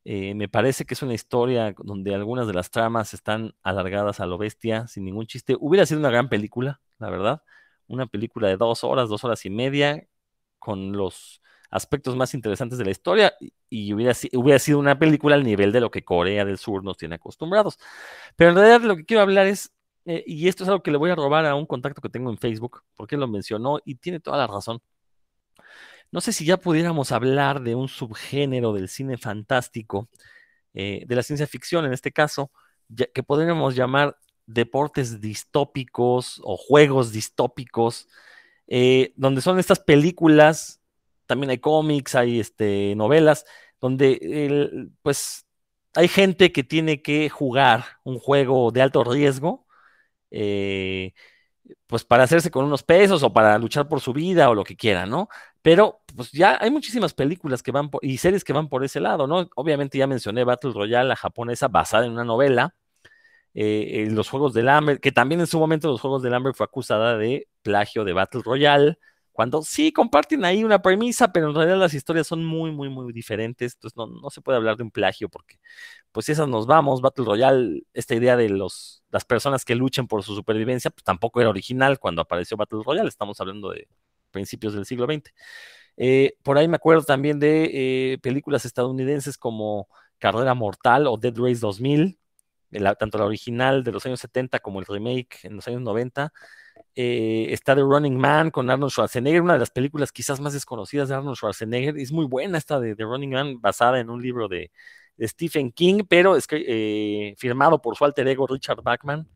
[0.06, 4.26] Eh, me parece que es una historia donde algunas de las tramas están alargadas a
[4.26, 5.56] lo bestia, sin ningún chiste.
[5.60, 7.44] Hubiera sido una gran película, la verdad.
[7.88, 10.08] Una película de dos horas, dos horas y media,
[10.60, 13.34] con los aspectos más interesantes de la historia,
[13.70, 16.98] y, hubiera, hubiera, sido una película al nivel de lo que Corea del Sur nos
[16.98, 17.78] tiene acostumbrados.
[18.36, 19.72] Pero en realidad lo que quiero hablar es,
[20.06, 22.30] eh, y esto es algo que le voy a robar a un contacto que tengo
[22.32, 24.82] en Facebook, porque lo mencionó y tiene toda la razón.
[26.12, 30.10] No sé si ya pudiéramos hablar de un subgénero del cine fantástico,
[30.74, 32.52] eh, de la ciencia ficción en este caso,
[33.14, 34.18] que podríamos llamar
[34.48, 38.08] deportes distópicos o juegos distópicos,
[38.68, 40.82] eh, donde son estas películas,
[41.28, 43.46] también hay cómics, hay este, novelas,
[43.80, 45.46] donde pues
[45.96, 49.68] hay gente que tiene que jugar un juego de alto riesgo,
[50.32, 51.14] eh,
[51.90, 54.76] pues para hacerse con unos pesos o para luchar por su vida o lo que
[54.78, 55.28] quiera, ¿no?
[55.64, 59.00] Pero pues ya hay muchísimas películas que van por, y series que van por ese
[59.00, 59.50] lado, ¿no?
[59.56, 62.76] Obviamente ya mencioné Battle Royale, la japonesa, basada en una novela,
[63.56, 66.66] eh, los Juegos del Hambre, que también en su momento los Juegos del Hambre fue
[66.66, 69.00] acusada de plagio de Battle Royale,
[69.32, 73.14] cuando sí comparten ahí una premisa, pero en realidad las historias son muy, muy, muy
[73.14, 75.60] diferentes, entonces no, no se puede hablar de un plagio porque
[76.12, 80.08] pues si esas nos vamos, Battle Royale, esta idea de los, las personas que luchen
[80.08, 83.88] por su supervivencia, pues tampoco era original cuando apareció Battle Royale, estamos hablando de
[84.32, 85.34] principios del siglo XX.
[85.98, 91.34] Eh, por ahí me acuerdo también de eh, películas estadounidenses como Carrera Mortal o Dead
[91.36, 92.20] Race 2000,
[92.98, 96.32] tanto la original de los años 70 como el remake en los años 90.
[96.96, 101.10] Eh, está The Running Man con Arnold Schwarzenegger, una de las películas quizás más desconocidas
[101.10, 101.98] de Arnold Schwarzenegger.
[101.98, 104.72] Es muy buena esta de The Running Man, basada en un libro de,
[105.22, 109.28] Stephen King, pero es que, firmado por su alter ego Richard Bachman.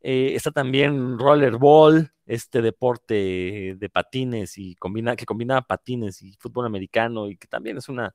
[0.00, 7.28] está también Rollerball, este deporte de patines y combina, que combinaba patines y fútbol americano
[7.28, 8.14] y que también es una,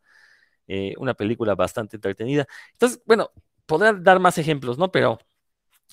[0.67, 2.47] eh, una película bastante entretenida.
[2.73, 3.31] Entonces, bueno,
[3.65, 4.91] podría dar más ejemplos, ¿no?
[4.91, 5.19] Pero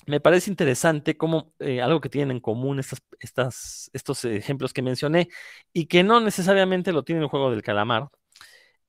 [0.07, 5.29] me parece interesante cómo eh, algo que tienen en común estos ejemplos que mencioné
[5.73, 8.09] y que no necesariamente lo tiene el juego del calamar,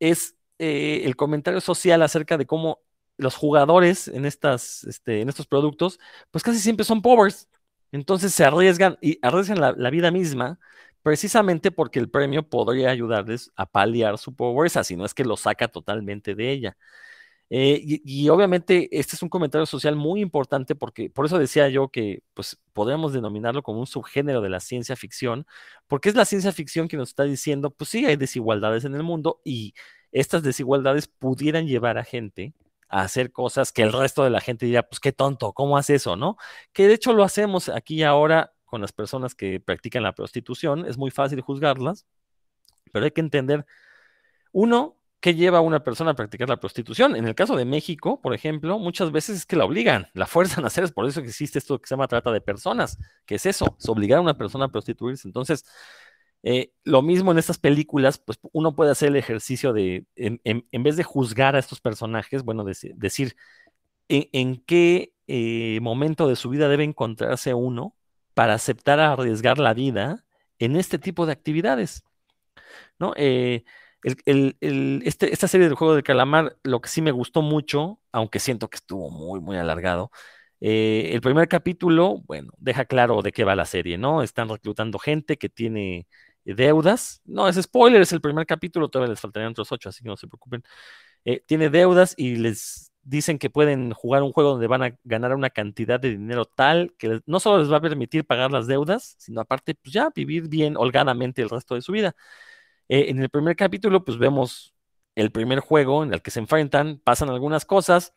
[0.00, 2.80] es eh, el comentario social acerca de cómo
[3.18, 5.98] los jugadores en, estas, este, en estos productos,
[6.30, 7.48] pues casi siempre son pobres.
[7.92, 10.58] Entonces se arriesgan y arriesgan la, vida misma
[11.02, 15.36] precisamente porque el premio podría ayudarles a paliar su pobreza, si no es que lo
[15.36, 16.76] saca totalmente de ella.
[17.48, 21.90] Eh, y, obviamente este es un comentario social muy importante porque por eso decía yo
[21.90, 25.46] que pues podríamos denominarlo como un subgénero de la ciencia ficción,
[25.86, 29.04] porque es la ciencia ficción que nos está diciendo, pues sí, hay desigualdades en el
[29.04, 29.74] mundo y
[30.10, 32.52] estas desigualdades pudieran llevar a gente
[32.88, 35.94] a hacer cosas que el resto de la gente diría, pues qué tonto, ¿cómo hace
[35.96, 36.36] eso, no?
[36.72, 40.84] Que de hecho lo hacemos aquí y ahora con las personas que practican la prostitución,
[40.86, 42.06] es muy fácil juzgarlas,
[42.92, 43.66] pero hay que entender,
[44.52, 44.95] uno,
[45.26, 47.16] qué lleva a una persona a practicar la prostitución.
[47.16, 50.62] En el caso de México, por ejemplo, muchas veces es que la obligan, la fuerzan
[50.62, 53.34] a hacer, es por eso que existe esto que se llama trata de personas, que
[53.34, 55.26] es eso, es obligar a una persona a prostituirse.
[55.26, 55.64] Entonces,
[56.44, 60.96] eh, lo mismo en estas películas, pues uno puede hacer el ejercicio de, en, vez
[60.96, 63.34] de juzgar a estos personajes, bueno, decir
[64.08, 67.96] en, qué eh, momento de su vida debe encontrarse uno
[68.34, 70.24] para aceptar arriesgar la vida
[70.60, 72.04] en este tipo de actividades.
[73.00, 73.12] ¿no?
[73.16, 73.64] Eh,
[74.02, 78.68] este, esta serie del juego del calamar, lo que sí me gustó mucho, aunque siento
[78.68, 80.10] que estuvo muy, muy alargado,
[80.60, 84.22] el primer capítulo, bueno, deja claro de qué va la serie, ¿no?
[84.22, 86.06] Están reclutando gente que tiene
[86.44, 87.20] deudas.
[87.24, 90.16] No, es spoiler, es el primer capítulo, todavía les faltarían otros ocho, así que no
[90.16, 90.62] se preocupen.
[91.24, 95.34] Eh, tiene deudas y les dicen que pueden jugar un juego donde van a ganar
[95.34, 99.16] una cantidad de dinero tal que no solo les va a permitir pagar las deudas,
[99.18, 102.14] sino aparte, pues ya vivir bien holgadamente el resto de su vida.
[102.88, 104.74] Eh, en el primer capítulo, pues vemos
[105.14, 108.12] el primer juego en el que se enfrentan, pasan algunas cosas,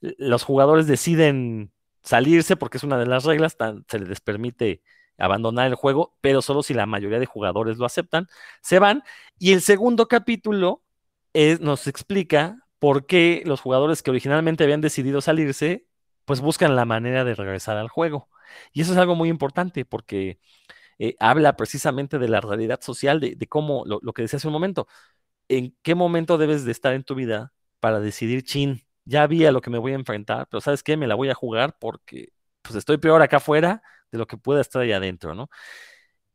[0.00, 3.56] los jugadores deciden salirse porque es una de las reglas,
[3.88, 4.82] se les permite
[5.18, 8.28] abandonar el juego, pero solo si la mayoría de jugadores lo aceptan,
[8.60, 9.02] se van.
[9.38, 10.82] Y el segundo capítulo
[11.60, 15.86] nos explica por qué los jugadores que originalmente habían decidido salirse,
[16.24, 18.28] pues buscan la manera de regresar al juego.
[18.72, 20.38] Y eso es algo muy importante porque
[20.98, 24.88] eh, habla precisamente de la realidad social, de, cómo, lo, que decía hace un momento,
[25.48, 29.60] en qué momento debes de estar en tu vida para decidir, chin, ya vi lo
[29.60, 30.96] que me voy a enfrentar, pero ¿sabes qué?
[30.96, 32.30] Me la voy a jugar porque
[32.62, 35.48] pues estoy peor acá afuera de lo que pueda estar ahí adentro, ¿no?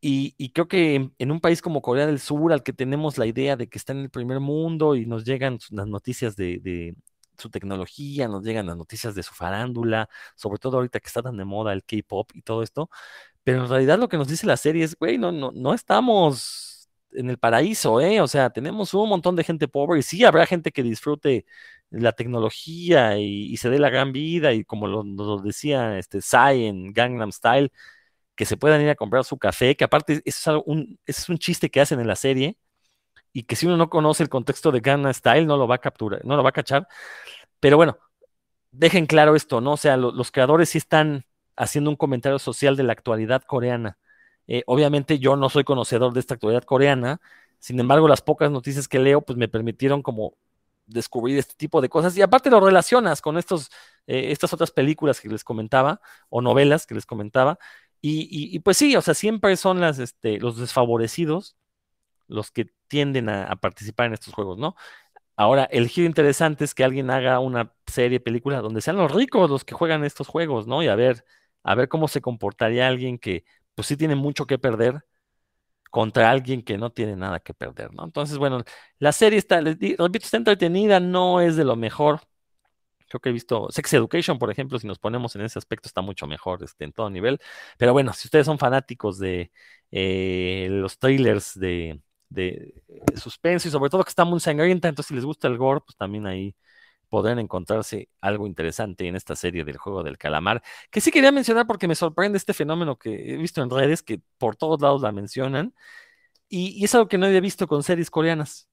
[0.04, 3.56] Y, creo que en, un país como Corea del Sur, al que tenemos la idea
[3.56, 6.96] de que está en el primer mundo y nos llegan las noticias de,
[7.38, 11.38] su tecnología, nos llegan las noticias de su farándula, sobre todo ahorita que está tan
[11.38, 12.90] de moda el K-pop y todo esto,
[13.44, 16.90] pero en realidad lo que nos dice la serie es, güey, no, no, no estamos
[17.14, 18.22] en el paraíso, ¿eh?
[18.22, 21.46] O sea, tenemos un montón de gente pobre y sí habrá gente que disfrute
[21.90, 26.66] la tecnología y, se dé la gran vida y como lo, lo decía este Psy
[26.66, 27.72] en Gangnam Style,
[28.36, 31.70] que se puedan ir a comprar su café, que aparte es, un, es un chiste
[31.70, 32.58] que hacen en la serie
[33.34, 35.80] y que si uno no conoce el contexto de Gangnam Style no lo va a
[35.80, 36.88] capturar, no lo va a cachar.
[37.60, 37.98] Pero bueno,
[38.72, 39.74] dejen claro esto, ¿no?
[39.74, 43.98] O sea, los creadores sí están haciendo un comentario social de la actualidad coreana.
[44.48, 47.22] Eh, obviamente yo no soy conocedor de esta actualidad coreana,
[47.60, 50.36] sin embargo las pocas noticias que leo pues me permitieron como
[50.92, 52.18] descubrir este tipo de cosas.
[52.18, 53.70] Y aparte lo relacionas con estos,
[54.08, 57.58] eh, estas otras películas que les comentaba, o novelas que les comentaba.
[58.04, 61.56] Y, pues sí, o sea, siempre son las, este, los desfavorecidos
[62.28, 64.76] los que tienden a, participar en estos juegos, ¿no?
[65.36, 69.50] Ahora, el giro interesante es que alguien haga una serie, película, donde sean los ricos
[69.50, 70.84] los que juegan estos juegos, ¿no?
[70.84, 71.26] Y a ver,
[71.64, 73.46] a ver cómo se comportaría alguien que,
[73.76, 75.04] pues sí tiene mucho que perder,
[75.92, 78.06] contra alguien que no tiene nada que perder, ¿no?
[78.06, 78.64] Entonces, bueno,
[79.00, 82.22] la serie está, repito, está entretenida, no es de lo mejor.
[83.10, 86.02] Creo que he visto Sex Education, por ejemplo, si nos ponemos en ese aspecto, está
[86.02, 87.40] mucho mejor este, en todo nivel.
[87.78, 89.52] Pero bueno, si ustedes son fanáticos de
[89.92, 92.74] eh, los trailers de, de,
[93.18, 95.98] suspenso y sobre todo que está muy sangrienta, entonces si les gusta el gore, pues
[95.98, 96.56] también ahí
[97.12, 101.68] podrán encontrarse algo interesante en esta serie del juego del calamar, que sí quería mencionar
[101.68, 105.12] porque me sorprende este fenómeno que he visto en redes, que por todos lados la
[105.12, 105.76] mencionan,
[106.50, 108.70] y, es algo que no había visto con series coreanas,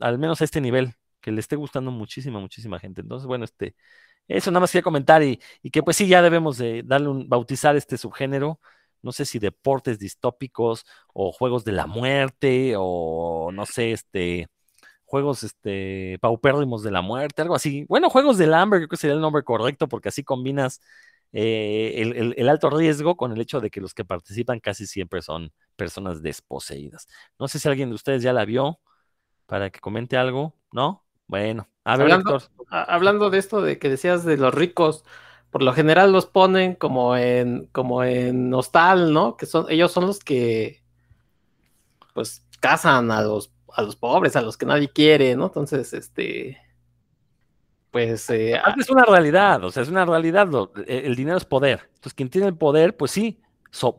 [0.00, 3.02] al menos a este nivel, que le esté gustando muchísima, muchísima gente.
[3.02, 3.76] Entonces, bueno, este,
[4.28, 7.28] eso nada más quería comentar y, y que pues sí, ya debemos de darle un,
[7.28, 8.60] bautizar este subgénero,
[9.02, 14.48] no sé si deportes distópicos o juegos de la muerte o no sé, este
[15.12, 17.84] juegos este, paupérrimos de la muerte, algo así.
[17.86, 20.80] Bueno, juegos del hambre, creo que sería el nombre correcto, porque así combinas
[21.34, 25.52] eh, el, alto riesgo con el hecho de que los que participan casi siempre son
[25.76, 27.08] personas desposeídas.
[27.38, 28.80] No sé si alguien de ustedes ya la vio
[29.44, 31.04] para que comente algo, ¿no?
[31.26, 35.04] Bueno, a ver, hablando, hablando de esto de que decías de los ricos,
[35.50, 39.36] por lo general los ponen como en como en hostal, ¿no?
[39.36, 40.82] Que son ellos son los que
[42.14, 45.46] pues cazan a los a los pobres, a los que nadie quiere, ¿no?
[45.46, 46.58] Entonces, este,
[47.90, 48.28] pues...
[48.30, 50.48] Eh, es una realidad, o sea, es una realidad,
[50.86, 51.88] e, el dinero es poder.
[51.94, 53.40] Entonces, quien tiene el poder, pues sí,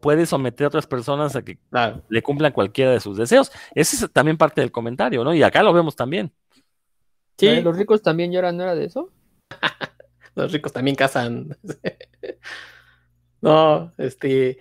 [0.02, 1.58] puede someter a otras personas a que
[2.10, 3.52] le cumplan cualquiera de sus deseos.
[3.74, 5.34] Ese es también parte del comentario, ¿no?
[5.34, 6.32] Y acá lo vemos también.
[7.38, 7.62] Sí.
[7.62, 9.12] ¿Los ricos también lloran, no era de eso?
[10.36, 11.58] los ricos también cazan.
[13.42, 14.60] no, este...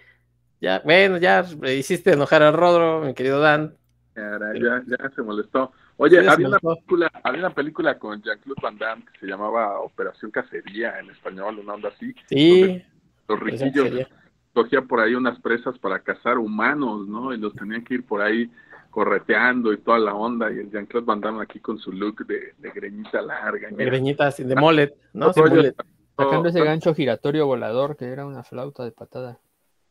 [0.60, 1.44] Ya, bueno, ya
[1.76, 3.76] hiciste enojar a Rodro, mi querido Dan.
[4.14, 5.72] Ya, ya, se molestó.
[5.96, 9.80] Oye, Sí, había una, película, había una película con Jean-Claude Van Damme que se llamaba
[9.80, 12.14] Operación Cacería en español, una onda así.
[12.26, 12.82] Sí,
[13.28, 14.08] Los riquillos
[14.52, 17.32] cogían por ahí unas presas para cazar humanos, ¿no?
[17.32, 18.50] Y los tenían que ir por ahí
[18.90, 20.52] correteando y toda la onda.
[20.52, 23.70] Y el Jean-Claude Van Damme aquí con su look de, de greñita larga.
[23.70, 25.32] de greñita de mullet, ¿no?
[25.32, 25.54] Rollo.
[25.56, 25.74] mullet.
[26.16, 29.40] Sacando ese gancho giratorio volador que era una flauta de patada.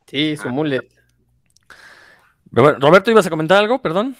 [0.05, 0.87] Sí, su mullet.
[2.51, 3.81] Rober- Roberto, ¿ibas a comentar algo?
[3.81, 4.15] Perdón.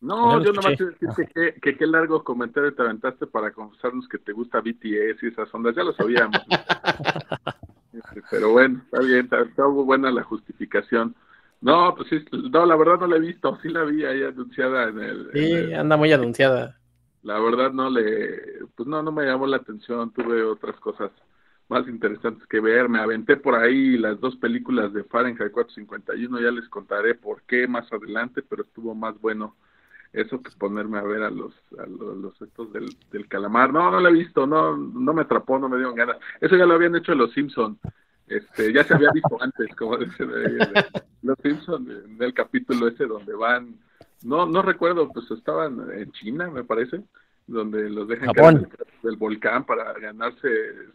[0.00, 3.52] No, lo yo nomás quiero decir que, que, que qué largo comentario te aventaste para
[3.52, 6.42] confesarnos que te gusta BTS y esas ondas, ya lo sabíamos.
[7.92, 11.14] Este, Pero bueno, está bien, está, está muy buena la justificación.
[11.60, 14.88] No, pues sí, no, la verdad no la he visto, sí la vi ahí anunciada
[14.88, 15.30] en el...
[15.30, 16.80] en Sí, el- anda muy anunciada.
[17.22, 21.10] la verdad no le, pues no, no me llamó la atención, tuve otras cosas
[21.72, 26.50] más interesantes que ver, me aventé por ahí las dos películas de Fahrenheit 451, ya
[26.50, 29.56] les contaré por qué más adelante, pero estuvo más bueno
[30.12, 33.72] eso que ponerme a ver a los a los, los estos del, del calamar.
[33.72, 36.18] No, no lo he visto, no no me atrapó, no me dieron ganas.
[36.40, 37.78] Eso ya lo habían hecho los Simpson.
[38.26, 40.06] Este, ya se había visto antes, como de-
[41.22, 43.76] los Simpson en el capítulo ese donde van
[44.22, 47.02] no no recuerdo, pues estaban en China, me parece,
[47.46, 48.64] donde los dejan Japón.
[48.64, 50.48] caer del, volcán para ganarse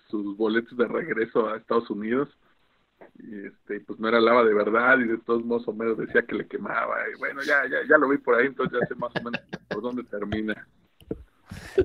[0.10, 2.30] sus boletos de regreso a Estados Unidos
[3.20, 6.36] y este pues no era lava de verdad y de todos modos Homero decía que
[6.36, 9.12] le quemaba y bueno ya ya ya lo vi por ahí entonces ya sé más
[9.16, 10.68] o menos por dónde termina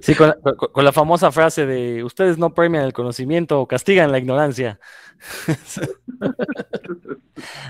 [0.01, 4.11] Sí, con, con- con la famosa frase de ustedes no premian el conocimiento o castigan
[4.11, 4.81] la ignorancia.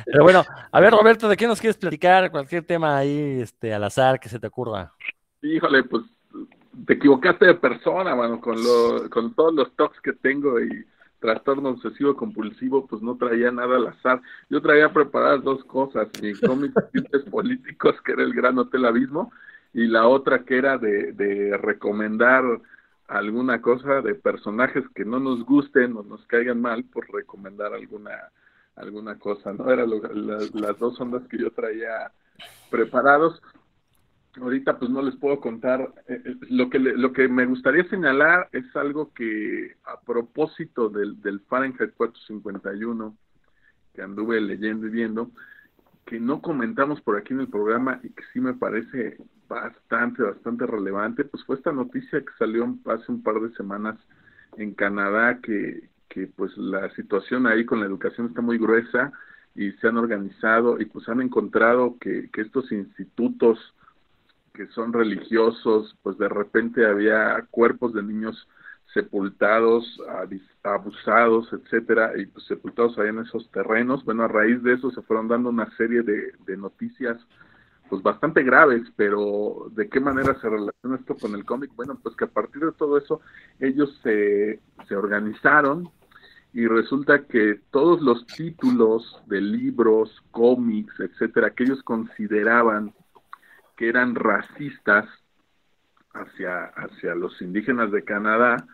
[0.07, 2.31] Pero bueno, a ver, Roberto, ¿de qué nos quieres platicar?
[2.31, 4.93] Cualquier tema ahí este, al azar que se te ocurra.
[5.43, 6.03] híjole pues
[6.87, 10.85] te equivocaste de persona mano con lo con todos los tocs que tengo y
[11.21, 14.21] trastorno obsesivo compulsivo pues no traía nada al azar.
[14.51, 16.73] Yo traía preparadas dos cosas mi cómic
[17.31, 19.33] políticos que era el gran hotel abismo
[19.73, 22.43] y la otra que era de, de recomendar
[23.09, 28.11] alguna cosa de personajes que no nos gusten o nos caigan mal por recomendar alguna
[28.77, 32.11] alguna cosa no era lo- la- las dos ondas que yo traía
[32.71, 33.41] preparados
[34.41, 37.85] ahorita pues no les puedo contar eh, eh, lo que le- lo que me gustaría
[37.89, 43.17] señalar es algo que a propósito del, del Fahrenheit 451
[43.95, 45.31] que anduve leyendo y viendo
[46.07, 49.19] que no comentamos por aquí en el programa y que sí me parece
[49.49, 53.99] bastante bastante relevante pues fue esta noticia que salió hace un par de semanas
[54.57, 59.13] en Canadá que que pues la situación ahí con la educación está muy gruesa
[59.55, 63.59] y se han organizado y pues han encontrado que, que estos institutos
[64.55, 68.49] que son religiosos, pues de repente había cuerpos de niños
[68.93, 70.01] sepultados,
[70.63, 74.05] abusados, etcétera, y pues sepultados ahí en esos terrenos.
[74.05, 77.19] Bueno, a raíz de eso se fueron dando una serie de, de noticias
[77.89, 81.73] pues bastante graves, pero ¿de qué manera se relaciona esto con el cómic?
[81.77, 83.21] Bueno, pues que a partir de todo eso
[83.61, 85.91] ellos se, se organizaron
[86.55, 92.95] y resulta que todos los títulos de libros, cómics, etcétera, que ellos consideraban
[93.77, 95.09] que eran racistas
[96.15, 98.67] hacia, hacia los indígenas de Canadá,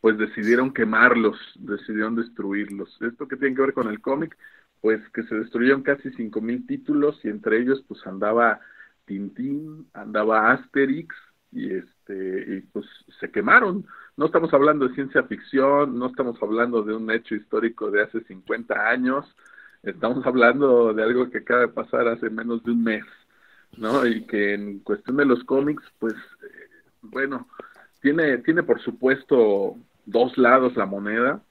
[0.00, 2.96] pues decidieron quemarlos, decidieron destruirlos.
[3.00, 4.36] ¿Esto qué tiene que ver con el cómic?
[4.80, 8.60] Pues que se destruyeron casi cinco mil títulos y entre ellos pues andaba
[9.04, 11.14] Tintín, andaba Asterix
[11.52, 12.86] y este y pues
[13.18, 13.86] se quemaron.
[14.16, 18.20] No estamos hablando de ciencia ficción, no estamos hablando de un hecho histórico de hace
[18.22, 19.24] 50 años,
[19.82, 23.04] estamos hablando de algo que acaba de pasar hace menos de un mes.
[23.78, 24.06] ¿No?
[24.06, 26.68] Y que en cuestión de los cómics, pues, eh,
[27.02, 27.48] bueno,
[28.00, 31.42] tiene, tiene por supuesto dos lados la moneda.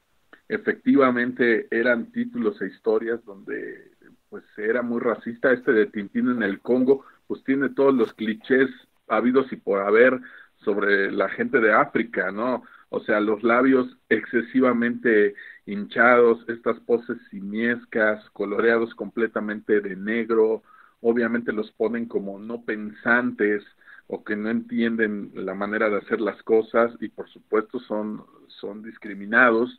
[0.48, 3.92] Efectivamente eran títulos e historias donde
[4.30, 5.52] pues era muy racista.
[5.52, 8.70] Este de Tintín en el Congo, pues tiene todos los clichés
[9.08, 10.20] habidos y por haber
[10.64, 12.64] sobre la gente de África, ¿no?
[12.90, 20.64] O sea, los labios excesivamente hinchados, estas poses simiescas, coloreados completamente de negro,
[21.08, 23.64] obviamente los ponen como no pensantes
[24.08, 28.82] o que no entienden la manera de hacer las cosas y por supuesto son, son
[28.82, 29.78] discriminados.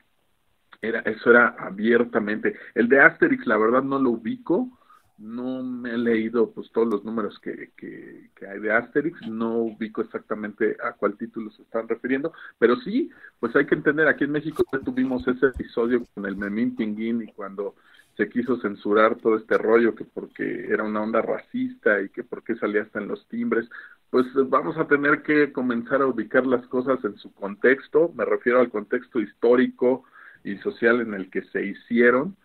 [0.80, 2.56] Era, eso era abiertamente.
[2.76, 4.70] El de Asterix, la verdad, no lo ubico.
[5.18, 9.56] No me he leído pues todos los números que, que, que hay de Asterix, no
[9.60, 13.08] ubico exactamente a cuál título se están refiriendo, pero sí,
[13.40, 17.32] pues hay que entender, aquí en México tuvimos ese episodio con el Memín Pinguín y
[17.32, 17.76] cuando
[18.16, 22.56] se quiso censurar todo este rollo que porque era una onda racista y que porque
[22.56, 23.68] salía hasta en los timbres,
[24.10, 28.60] pues vamos a tener que comenzar a ubicar las cosas en su contexto, me refiero
[28.60, 30.04] al contexto histórico
[30.44, 32.36] y social en el que se hicieron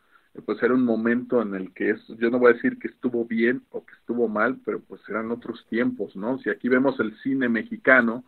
[0.46, 3.64] pues era un momento en el que yo no voy a decir que estuvo bien
[3.72, 6.38] o que estuvo mal, pero pues eran otros tiempos, ¿no?
[6.40, 8.24] Si aquí vemos el cine mexicano,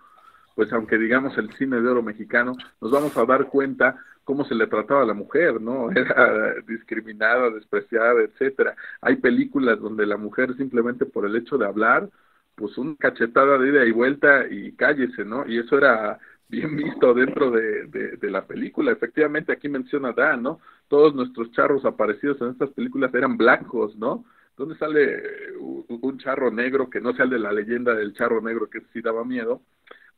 [0.55, 4.55] pues aunque digamos el cine de oro mexicano, nos vamos a dar cuenta cómo se
[4.55, 5.91] le trataba a la mujer, ¿no?
[5.95, 8.75] Era discriminada, despreciada, etcétera.
[9.01, 12.09] Hay películas donde la mujer simplemente por el hecho de hablar,
[12.55, 15.47] pues una cachetada de ida y vuelta y cállese, ¿no?
[15.47, 16.19] Y eso era
[16.49, 18.91] bien visto dentro de, de, la película.
[18.91, 20.59] Efectivamente, aquí menciona Dan, ¿no?
[20.87, 24.25] Todos nuestros charros aparecidos en estas películas eran blancos, ¿no?
[24.55, 25.23] ¿Dónde sale
[25.59, 29.01] un charro negro que no sea el de la leyenda del charro negro que sí
[29.01, 29.61] daba miedo?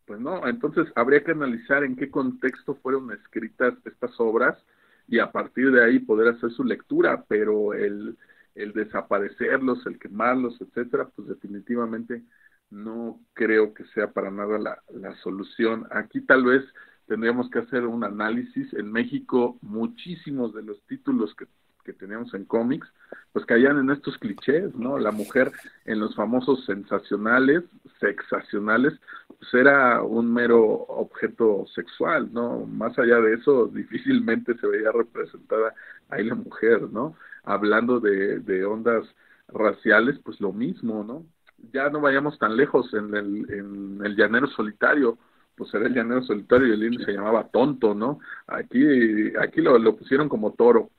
[0.06, 4.58] Pues no, entonces habría que analizar en qué contexto fueron escritas estas obras
[5.08, 8.16] y a partir de ahí poder hacer su lectura, pero el,
[8.54, 12.24] el desaparecerlos, el quemarlos, etcétera, pues definitivamente
[12.70, 15.88] no creo que sea para nada la, la solución.
[15.92, 16.64] Aquí tal vez
[17.08, 18.74] tendríamos que hacer un análisis.
[18.74, 21.48] En México, muchísimos de los títulos que,
[21.86, 22.88] que teníamos en cómics,
[23.32, 24.98] pues caían en estos clichés, ¿no?
[24.98, 25.52] La mujer
[25.86, 27.64] en los famosos sensacionales,
[28.00, 28.94] sexacionales,
[29.28, 32.66] pues era un mero objeto sexual, ¿no?
[32.66, 35.74] Más allá de eso, difícilmente se veía representada
[36.10, 37.16] ahí la mujer, ¿no?
[37.44, 39.06] Hablando de, de ondas
[39.48, 41.24] raciales, pues lo mismo, ¿no?
[41.72, 45.18] ya no vayamos tan lejos en el, en el llanero solitario,
[45.56, 48.20] pues era el llanero solitario y el indio se llamaba tonto, ¿no?
[48.48, 50.90] Aquí, aquí lo, lo pusieron como toro,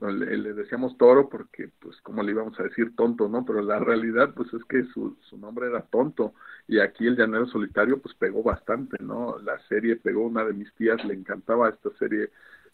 [0.00, 3.44] le, decíamos toro porque, pues, como le íbamos a decir tonto, ¿no?
[3.44, 6.34] Pero la realidad, pues, es que su, su nombre era tonto
[6.68, 9.38] y aquí el llanero solitario, pues, pegó bastante, ¿no?
[9.38, 12.30] La serie pegó, una de mis tías le encantaba esta serie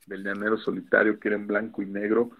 [0.06, 2.30] del llanero solitario que era en blanco y negro,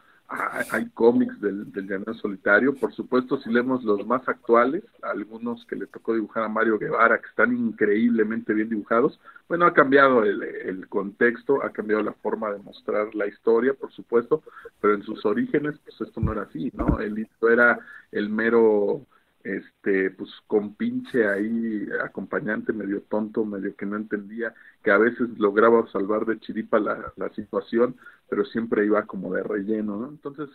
[0.71, 5.77] hay cómics del, del Llanero Solitario, por supuesto si leemos los más actuales, algunos que
[5.77, 9.19] le tocó dibujar a Mario Guevara, que están increíblemente bien dibujados,
[9.49, 13.93] bueno, ha cambiado el, el contexto, ha cambiado la forma de mostrar la historia, por
[13.93, 14.43] supuesto,
[14.81, 16.99] pero en sus orígenes, pues esto no era así, ¿no?
[17.01, 17.79] El era
[18.13, 19.07] el mero
[19.45, 25.29] este, pues con pinche ahí acompañante medio tonto, medio que no entendía, que a veces
[25.39, 27.97] lograba salvar de chiripa la, la situación,
[28.29, 30.09] pero siempre iba como de relleno, ¿no?
[30.09, 30.49] Entonces,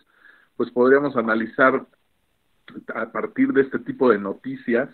[0.56, 1.86] pues podríamos analizar
[2.94, 4.88] a partir de este tipo de noticias,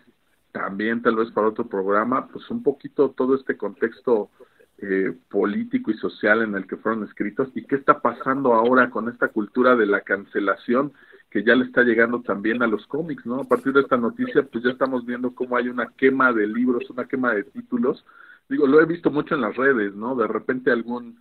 [0.53, 4.31] también tal vez para otro programa, pues un poquito todo este contexto
[4.79, 9.09] eh, político y social en el que fueron escritos y qué está pasando ahora con
[9.09, 10.93] esta cultura de la cancelación
[11.35, 13.41] que ya le está llegando también a los cómics, ¿no?
[13.41, 16.89] A partir de esta noticia, pues ya estamos viendo cómo hay una quema de libros,
[16.91, 18.05] una quema de títulos.
[18.49, 20.15] Digo, lo he visto mucho en las redes, ¿no?
[20.15, 21.19] De repente algún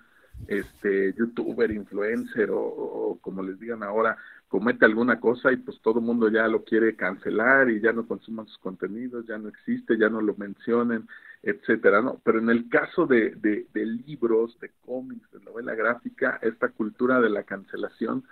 [0.48, 4.16] este youtuber, influencer o, como les digan ahora,
[4.50, 8.06] comete alguna cosa y pues todo el mundo ya lo quiere cancelar y ya no
[8.06, 11.08] consuman sus contenidos, ya no existe, ya no lo mencionen,
[11.42, 12.22] etcétera, ¿no?
[12.24, 17.20] Pero en el caso de, de, de libros, de cómics, de novela gráfica, esta cultura
[17.20, 18.24] de la cancelación,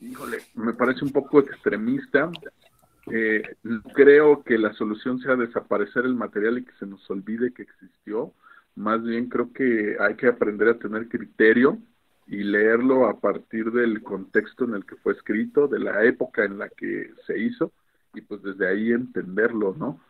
[0.00, 2.30] híjole, me parece un poco extremista.
[3.10, 3.42] Eh,
[3.94, 8.32] creo que la solución sea desaparecer el material y que se nos olvide que existió.
[8.74, 11.78] Más bien creo que hay que aprender a tener criterio
[12.26, 16.58] y leerlo a partir del contexto en el que fue escrito, de la época en
[16.58, 17.72] la que se hizo
[18.14, 20.00] y pues desde ahí entenderlo, ¿no?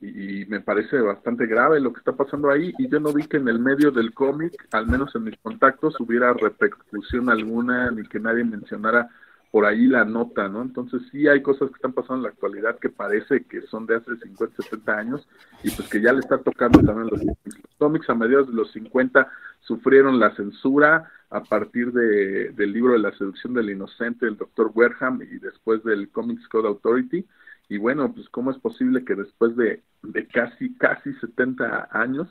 [0.00, 3.36] Y, me parece bastante grave lo que está pasando ahí y yo no vi que
[3.36, 8.18] en el medio del cómic, al menos en mis contactos, hubiera repercusión alguna ni que
[8.18, 9.08] nadie mencionara
[9.50, 10.62] por ahí la nota, ¿no?
[10.62, 13.96] Entonces sí hay cosas que están pasando en la actualidad que parece que son de
[13.96, 15.28] hace 50, 70 años
[15.62, 17.22] y pues que ya le está tocando también los.
[17.24, 22.92] Los cómics a mediados de los 50 sufrieron la censura a partir de, del libro
[22.92, 27.24] de la seducción del inocente del doctor Werham y después del Comics Code Authority
[27.68, 32.28] y bueno, pues cómo es posible que después de, de casi, casi 70 años,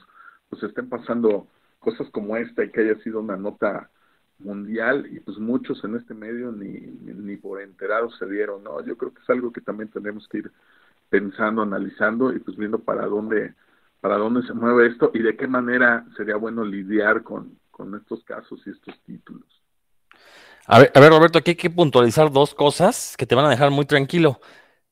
[0.50, 1.48] pues estén pasando
[1.80, 3.90] cosas como esta y que haya sido una nota
[4.40, 8.84] mundial y pues muchos en este medio ni, ni, por enterados se dieron, ¿no?
[8.86, 10.52] Yo creo que es algo que también tenemos que ir
[11.10, 13.54] pensando, analizando y pues viendo para dónde,
[14.02, 18.24] para dónde se mueve esto y de qué manera sería bueno lidiar con, con estos
[18.24, 19.48] casos y estos títulos.
[20.66, 23.50] A ver, a ver, Roberto, aquí hay que puntualizar dos cosas que te van a
[23.50, 24.40] dejar muy tranquilo.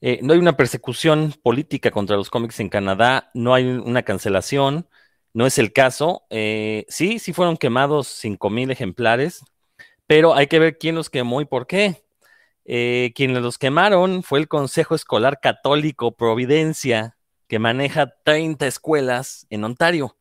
[0.08, 4.88] Eh, no hay una persecución política contra los cómics en Canadá, no hay una cancelación,
[5.34, 6.28] no es el caso.
[6.30, 9.44] Eh, sí, sí fueron quemados 5.000 ejemplares,
[10.06, 12.04] pero hay que ver quién los quemó y por qué.
[12.66, 19.64] Eh, quienes los quemaron fue el Consejo Escolar Católico Providencia, que maneja 30 escuelas en
[19.64, 20.18] Ontario.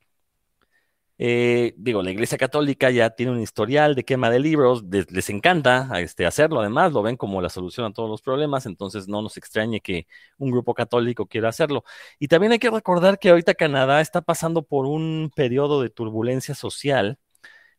[1.19, 5.89] Eh, digo, la Iglesia Católica ya tiene un historial de quema de libros, les encanta
[6.01, 9.37] este, hacerlo, además lo ven como la solución a todos los problemas, entonces no nos
[9.37, 10.09] extrañe que
[10.39, 11.85] un grupo católico quiera hacerlo.
[12.19, 16.55] Y también hay que recordar que ahorita Canadá está pasando por un periodo de turbulencia
[16.55, 17.19] social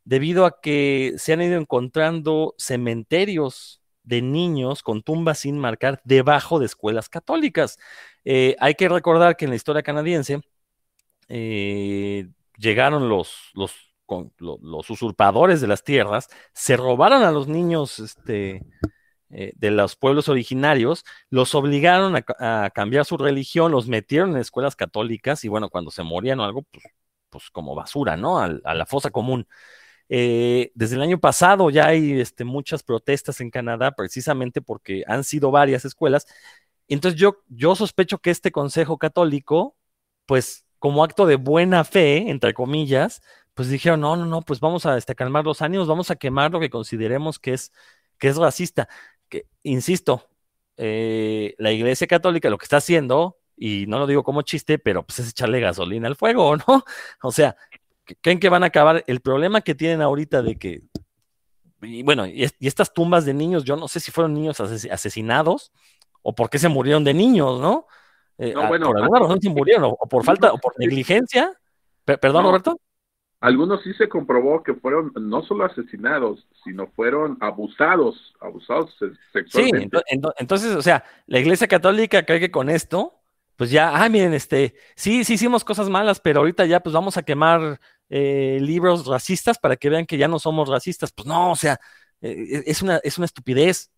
[0.04, 6.58] debido a que se han ido encontrando cementerios de niños con tumbas sin marcar debajo
[6.60, 7.78] de escuelas católicas.
[8.24, 10.40] Eh, hay que recordar que en la historia canadiense
[11.28, 12.28] eh,
[12.58, 13.72] llegaron los, los,
[14.90, 18.62] usurpadores de las tierras, se robaron a los niños este,
[19.30, 24.76] eh, de los pueblos originarios, los obligaron a, cambiar su religión, los metieron en escuelas
[24.76, 26.84] católicas y bueno, cuando se morían o algo, pues,
[27.30, 28.38] pues como basura, ¿no?
[28.38, 29.46] a la fosa común.
[30.08, 35.24] Eh, desde el año pasado ya hay este, muchas protestas en Canadá precisamente porque han
[35.24, 36.26] sido varias escuelas.
[36.88, 39.76] Entonces yo, yo sospecho que este Consejo Católico,
[40.26, 43.22] pues como acto de buena fe, entre comillas,
[43.54, 46.52] pues dijeron, no, no, no, pues vamos a este, calmar los ánimos, vamos a quemar
[46.52, 47.72] lo que consideremos que es,
[48.18, 48.88] que es racista.
[49.28, 50.28] Que, insisto,
[50.76, 55.04] eh, la Iglesia Católica lo que está haciendo, y no lo digo como chiste, pero
[55.04, 56.84] pues es echarle gasolina al fuego, ¿no?
[57.22, 57.56] O sea,
[58.20, 59.04] creen que van a acabar.
[59.06, 60.82] El problema que tienen ahorita de que,
[61.82, 65.72] y bueno, y, estas tumbas de niños, yo no sé si fueron niños asesinados
[66.22, 67.86] o por qué se murieron de niños, ¿no?
[68.38, 71.52] Eh, no bueno, por alguna razón se murieron, o, por falta, o por negligencia.
[72.04, 72.80] perdón, Roberto.
[73.40, 78.96] Algunos sí se comprobó que fueron no solo asesinados, sino fueron abusados, abusados
[79.32, 79.98] sexualmente.
[79.98, 83.20] Sí, entonces, o sea, la Iglesia Católica cree que con esto,
[83.56, 87.16] pues ya, ah, miren, este, sí, sí hicimos cosas malas, pero ahorita ya, pues vamos
[87.18, 87.78] a quemar
[88.08, 91.12] eh, libros racistas para que vean que ya no somos racistas.
[91.12, 91.78] Pues no, o sea,
[92.20, 93.90] eh, es, una, es una estupidez,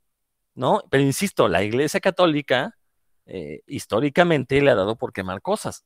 [0.55, 0.83] ¿no?
[0.91, 2.78] Pero insisto, la Iglesia Católica
[3.29, 5.85] eh, históricamente le ha dado por quemar cosas.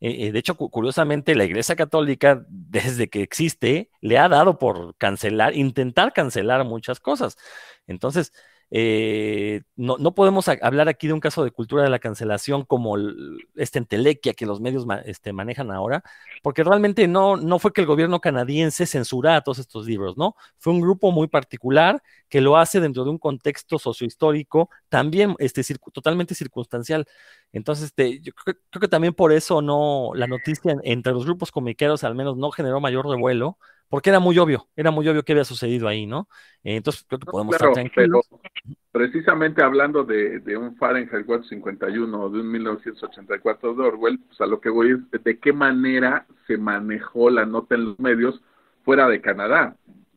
[0.00, 6.12] de hecho, curiosamente, la Iglesia Católica, desde que existe, le ha dado por cancelar, intentar
[6.12, 7.36] cancelar muchas cosas.
[7.86, 8.32] Entonces,
[8.70, 12.96] eh, no, no, podemos hablar aquí de un caso de cultura de la cancelación como
[13.56, 16.02] esta entelequia que los medios este, manejan ahora,
[16.42, 20.36] porque realmente no, no fue que el gobierno canadiense censurara todos estos libros, ¿no?
[20.58, 25.62] Fue un grupo muy particular que lo hace dentro de un contexto sociohistórico también este,
[25.92, 27.06] totalmente circunstancial.
[27.52, 32.04] Entonces, este, yo creo, que también por eso no, la noticia entre los grupos comiqueros
[32.04, 33.58] al menos no generó mayor revuelo,
[33.88, 36.28] porque era muy obvio, era muy obvio que había sucedido ahí, ¿no?
[36.62, 38.28] entonces creo que podemos estar tranquilos.
[38.92, 44.60] precisamente hablando de, de, un Fahrenheit 451, de un 1984 de Orwell, pues a lo
[44.60, 48.42] que voy es de qué manera se manejó la nota en los medios
[48.84, 49.76] fuera de Canadá,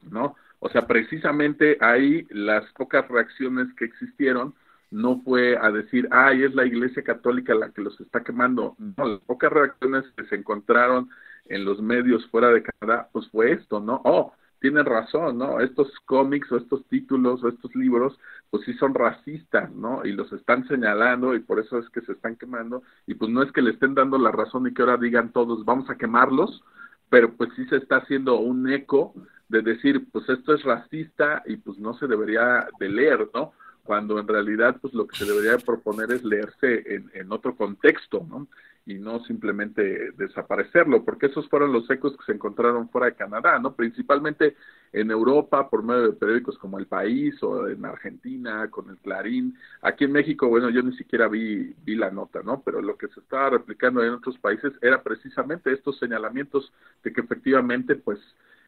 [0.10, 0.36] ¿no?
[0.60, 4.54] O sea, precisamente ahí las pocas reacciones que existieron
[4.92, 8.76] no fue a decir, ay, es la Iglesia Católica la que los está quemando.
[8.78, 11.10] No, las pocas reacciones que se encontraron
[11.54, 14.02] en los medios fuera de Canadá, pues fue esto, ¿no?
[14.06, 15.60] Oh, tienen razón, ¿no?
[15.60, 18.18] Estos cómics o estos títulos o estos libros,
[18.52, 20.06] pues sí son racistas, ¿no?
[20.06, 22.84] Y los están señalando y por eso es que se están quemando.
[23.08, 25.66] Y pues no es que le estén dando la razón y que ahora digan todos,
[25.66, 26.64] vamos a quemarlos,
[27.10, 29.14] pero pues sí se está haciendo un eco
[29.49, 33.54] de decir, pues esto es racista y pues no se debería de leer, ¿no?
[33.84, 38.26] Cuando en realidad, pues lo que se debería proponer es leerse en, en otro contexto,
[38.30, 38.48] ¿no?
[38.86, 43.60] y no simplemente desaparecerlo, porque esos fueron los ecos que se encontraron fuera de Canadá,
[43.60, 43.76] ¿no?
[43.76, 44.56] Principalmente
[44.92, 49.56] en Europa por medio de periódicos como El País o en Argentina con el Clarín.
[49.82, 52.62] Aquí en México, bueno, yo ni siquiera vi, vi la nota, ¿no?
[52.64, 56.74] Pero lo que se estaba replicando en otros países era precisamente estos señalamientos
[57.04, 58.20] de que efectivamente, pues,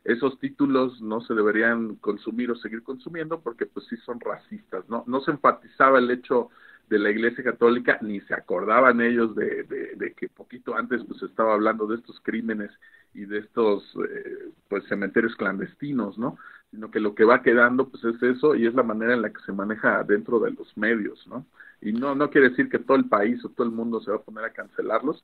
[0.04, 5.04] esos títulos no se deberían consumir o seguir consumiendo porque pues sí son racistas, ¿no?
[5.08, 6.50] No se enfatizaba el hecho
[6.90, 11.54] de la Iglesia Católica, ni se acordaban ellos de, de, que poquito antes pues estaba
[11.54, 12.72] hablando de estos crímenes
[13.14, 16.38] y de estos eh, pues cementerios clandestinos, ¿no?
[16.72, 19.32] Sino que lo que va quedando pues es eso y es la manera en la
[19.32, 21.46] que se maneja dentro de los medios, ¿no?
[21.82, 24.18] Y no, no quiere decir que todo el país o todo el mundo se va
[24.18, 25.24] a poner a cancelarlos,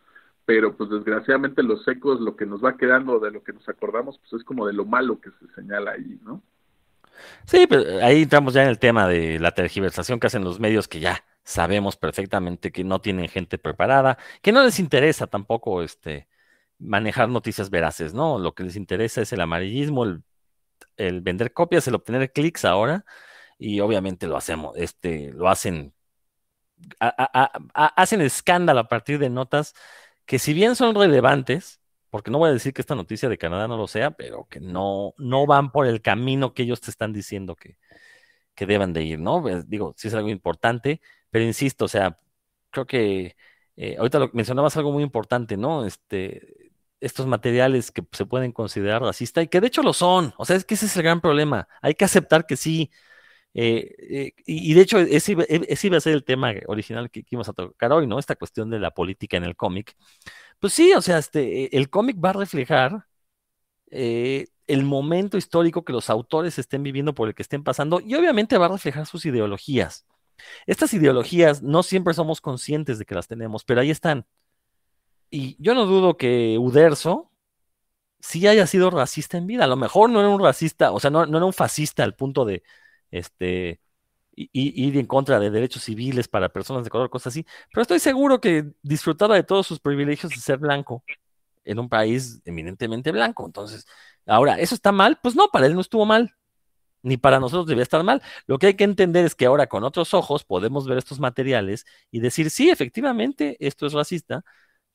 [0.49, 4.17] pero pues desgraciadamente los ecos, lo que nos va quedando de lo que nos acordamos,
[4.17, 6.41] pues es como de lo malo que se señala ahí, ¿no?
[7.45, 10.87] Sí, pero ahí entramos ya en el tema de la tergiversación que hacen los medios
[10.87, 16.27] que ya sabemos perfectamente que no tienen gente preparada, que no les interesa tampoco este
[16.79, 18.39] manejar noticias veraces, ¿no?
[18.39, 20.03] Lo que les interesa es el amarillismo,
[20.97, 23.05] el, vender copias, el obtener clics ahora,
[23.59, 25.93] y obviamente lo hacemos, este, lo hacen,
[27.75, 29.75] hacen escándalo a partir de notas
[30.29, 33.67] que si bien son relevantes, porque no voy a decir que esta noticia de Canadá
[33.67, 37.13] no lo sea, pero que no, no van por el camino que ellos te están
[37.13, 37.77] diciendo que,
[38.53, 39.41] que deban de ir, ¿no?
[39.41, 41.01] Pues, digo, sí es algo importante,
[41.31, 42.15] pero insisto, o sea,
[42.69, 43.37] creo que
[43.75, 45.83] eh, ahorita lo, mencionabas algo muy importante, ¿no?
[45.83, 50.35] Este, estos materiales que se pueden considerar racistas y que de hecho lo son.
[50.37, 51.67] O sea, es que ese es el gran problema.
[51.81, 52.91] Hay que aceptar que sí.
[53.53, 57.53] Eh, eh, y, de hecho, ese, iba a ser el tema original que, íbamos a
[57.53, 58.19] tocar hoy, ¿no?
[58.19, 59.95] Esta cuestión de la política en el cómic.
[60.59, 63.05] Pues sí, o sea, este, el cómic va a reflejar
[63.91, 68.57] el momento histórico que los autores estén viviendo por el que estén pasando y obviamente
[68.57, 70.05] va a reflejar sus ideologías.
[70.67, 74.27] Estas ideologías no siempre somos conscientes de que las tenemos, pero ahí están.
[75.31, 77.31] Y yo no dudo que Uderzo
[78.19, 79.63] sí haya sido racista en vida.
[79.65, 82.45] A lo mejor no era un racista, o sea, no era un fascista al punto
[82.45, 82.63] de
[83.11, 83.79] este,
[84.35, 87.45] ir en contra de derechos civiles para personas de color, cosas así.
[87.71, 91.03] Pero estoy seguro que disfrutaba de todos sus privilegios de ser blanco
[91.65, 93.45] en un país eminentemente blanco.
[93.45, 93.85] Entonces,
[94.25, 95.19] ahora, ¿eso está mal?
[95.21, 96.35] Pues no, para él no estuvo mal
[97.01, 98.21] ni para nosotros debía estar mal.
[98.47, 101.85] Lo que hay que entender es que ahora con otros ojos podemos ver estos materiales
[102.11, 104.43] y decir, sí, efectivamente, esto es racista,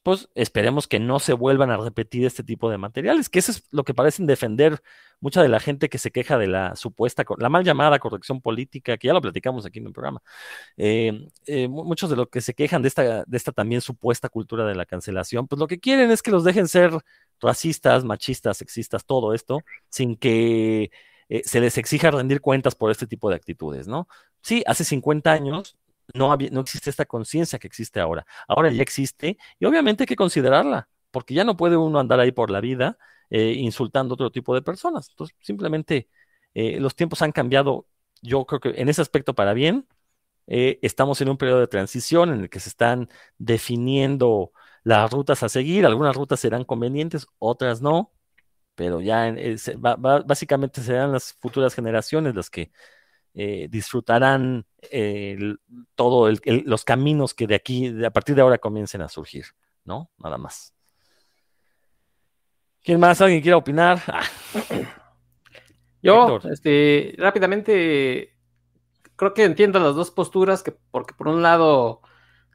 [0.05, 3.65] pues esperemos que no se vuelvan a repetir este tipo de materiales, que eso es
[3.71, 4.83] lo que parecen defender
[5.19, 8.99] mucha de la gente que se queja de la supuesta, la mal llamada corrección política,
[8.99, 10.23] que ya lo platicamos aquí en el programa.
[10.77, 14.67] Eh, eh, muchos de los que se quejan de esta, de esta también supuesta cultura
[14.67, 16.93] de la cancelación, pues lo que quieren es que los dejen ser
[17.41, 20.91] racistas, machistas, sexistas, todo esto, sin que
[21.31, 24.07] eh, se les exija rendir cuentas por este tipo de actitudes, ¿no?
[24.43, 25.79] Sí, hace 50 años
[26.15, 28.27] no, no existe esta conciencia que existe ahora.
[28.49, 32.33] Ahora ya existe y obviamente hay que considerarla, porque ya no puede uno andar ahí
[32.33, 32.99] por la vida
[33.31, 35.09] eh, insultando a otro tipo de personas.
[35.11, 36.09] Entonces, simplemente
[36.55, 37.87] eh, los tiempos han cambiado,
[38.23, 39.87] yo creo que en ese aspecto para bien.
[40.47, 44.53] estamos en un periodo de transición en el que se están definiendo
[44.85, 45.87] las rutas a seguir.
[45.87, 48.13] Algunas rutas serán convenientes, otras no
[48.75, 49.35] pero ya
[50.27, 52.73] básicamente serán las futuras generaciones las que
[53.35, 54.67] eh, disfrutarán
[55.95, 59.47] todos los caminos que de aquí, a partir de ahora comiencen a surgir,
[59.85, 60.11] ¿no?
[60.19, 60.75] Nada más.
[62.85, 63.21] ¿Quién más?
[63.23, 64.03] ¿Alguien quiere opinar?
[64.07, 64.23] Ah.
[66.03, 68.37] Yo, este, rápidamente,
[69.17, 72.03] creo que entiendo las dos posturas, que, porque por un lado,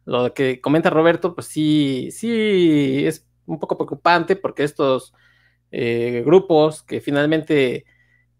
[0.05, 5.15] lo que comenta Roberto, pues sí, sí es un poco preocupante, porque estos
[5.71, 7.85] eh, grupos que finalmente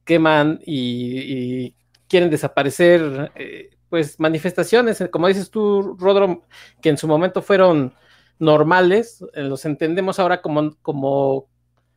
[0.06, 1.76] queman y,
[2.10, 6.44] quieren desaparecer, eh, pues manifestaciones, como dices tú, Rodro,
[6.82, 7.94] que en su momento fueron
[8.40, 11.48] normales, eh, los entendemos ahora como, como,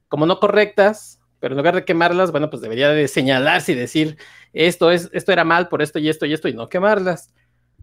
[0.09, 4.17] como no correctas, pero en lugar de quemarlas, bueno, pues debería de señalarse y decir,
[4.53, 7.33] esto, es, esto era mal por esto y esto y esto, y no quemarlas.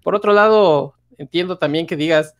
[0.01, 2.35] Por otro lado, entiendo también que digas,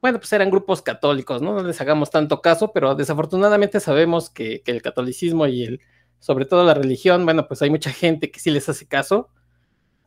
[0.00, 1.54] bueno, pues eran grupos católicos, ¿no?
[1.54, 5.80] No les hagamos tanto caso, pero desafortunadamente sabemos que, el catolicismo y el,
[6.20, 9.28] sobre todo la religión, bueno, pues hay mucha gente que sí les hace caso,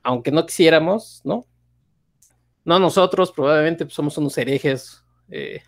[0.01, 1.45] aunque no quisiéramos, ¿no?
[2.65, 5.61] No nosotros, probablemente pues, somos unos herejes, eh,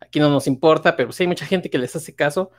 [0.00, 2.50] aquí no nos importa, pero sí hay mucha gente que les hace caso,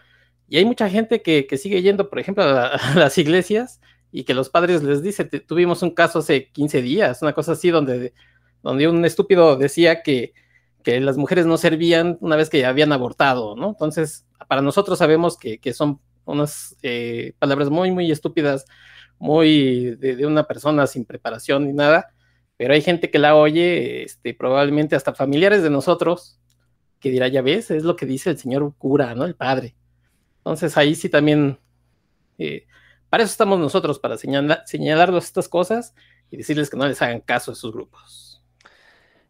[0.47, 3.81] y hay mucha gente que, sigue yendo, por ejemplo, a, las iglesias
[4.11, 7.69] y que los padres les dicen, tuvimos un caso hace 15 días, una cosa así,
[7.69, 8.13] donde,
[8.63, 10.33] donde un estúpido decía que
[10.81, 13.69] que las mujeres no servían una vez que ya habían abortado, ¿no?
[13.69, 18.65] Entonces, para nosotros sabemos que, son unas eh, palabras muy, muy estúpidas,
[19.19, 22.13] muy de, una persona sin preparación ni nada,
[22.57, 26.39] pero hay gente que la oye, este, probablemente hasta familiares de nosotros,
[26.99, 29.25] que dirá, ya ves, es lo que dice el señor cura, ¿no?
[29.25, 29.75] El padre.
[30.37, 31.59] Entonces, ahí sí también,
[32.37, 32.67] eh,
[33.09, 35.95] para eso estamos nosotros, para señalar, señalarlos estas cosas
[36.29, 38.30] y decirles que no les hagan caso a esos grupos.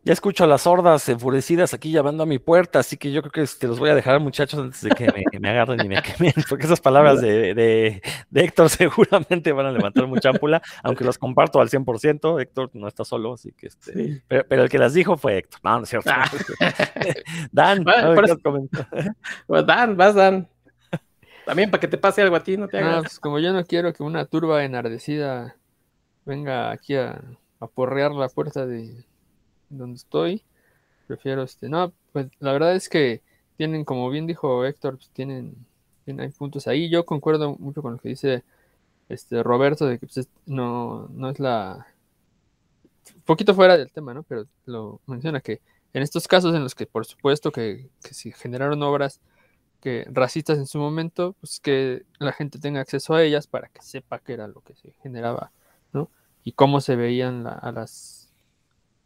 [0.04, 3.32] Ya escucho a las hordas enfurecidas aquí llamando a mi puerta, así que yo creo
[3.32, 5.08] que te este, los voy a dejar, muchachos, antes de que
[5.40, 8.02] me, agarren y me quemen, porque esas palabras de, de,
[8.34, 12.42] Héctor seguramente van a levantar mucha ámpula, aunque las comparto al 100%.
[12.42, 14.24] Héctor no está solo, así que este.
[14.28, 15.60] Pero, el que las dijo fue Héctor.
[15.64, 16.10] No, no es cierto.
[16.12, 16.26] Ah.
[17.52, 20.50] Dan, pues, Dan, vas, Dan.
[21.46, 23.02] También para que te pase algo a ti, no te hagas.
[23.04, 25.58] pues como yo no quiero que una turba enardecida
[26.26, 27.22] venga aquí a,
[27.60, 29.06] a porrear la puerta de
[29.78, 30.44] donde estoy,
[31.08, 33.22] prefiero este, no, pues la verdad es que
[33.58, 35.56] tienen, como bien dijo Héctor, pues tienen,
[36.06, 36.90] hay puntos ahí.
[36.90, 38.44] Yo concuerdo mucho con lo que dice
[39.10, 41.86] este Roberto de que pues, no, no es la
[43.16, 44.24] un poquito fuera del tema, ¿no?
[44.24, 45.62] Pero lo menciona que
[45.94, 49.20] en estos casos en los que por supuesto que, que se generaron obras
[49.82, 53.82] que racistas en su momento, pues que la gente tenga acceso a ellas para que
[53.82, 55.52] sepa qué era lo que se generaba,
[55.92, 56.10] ¿no?
[56.44, 58.21] Y cómo se veían a las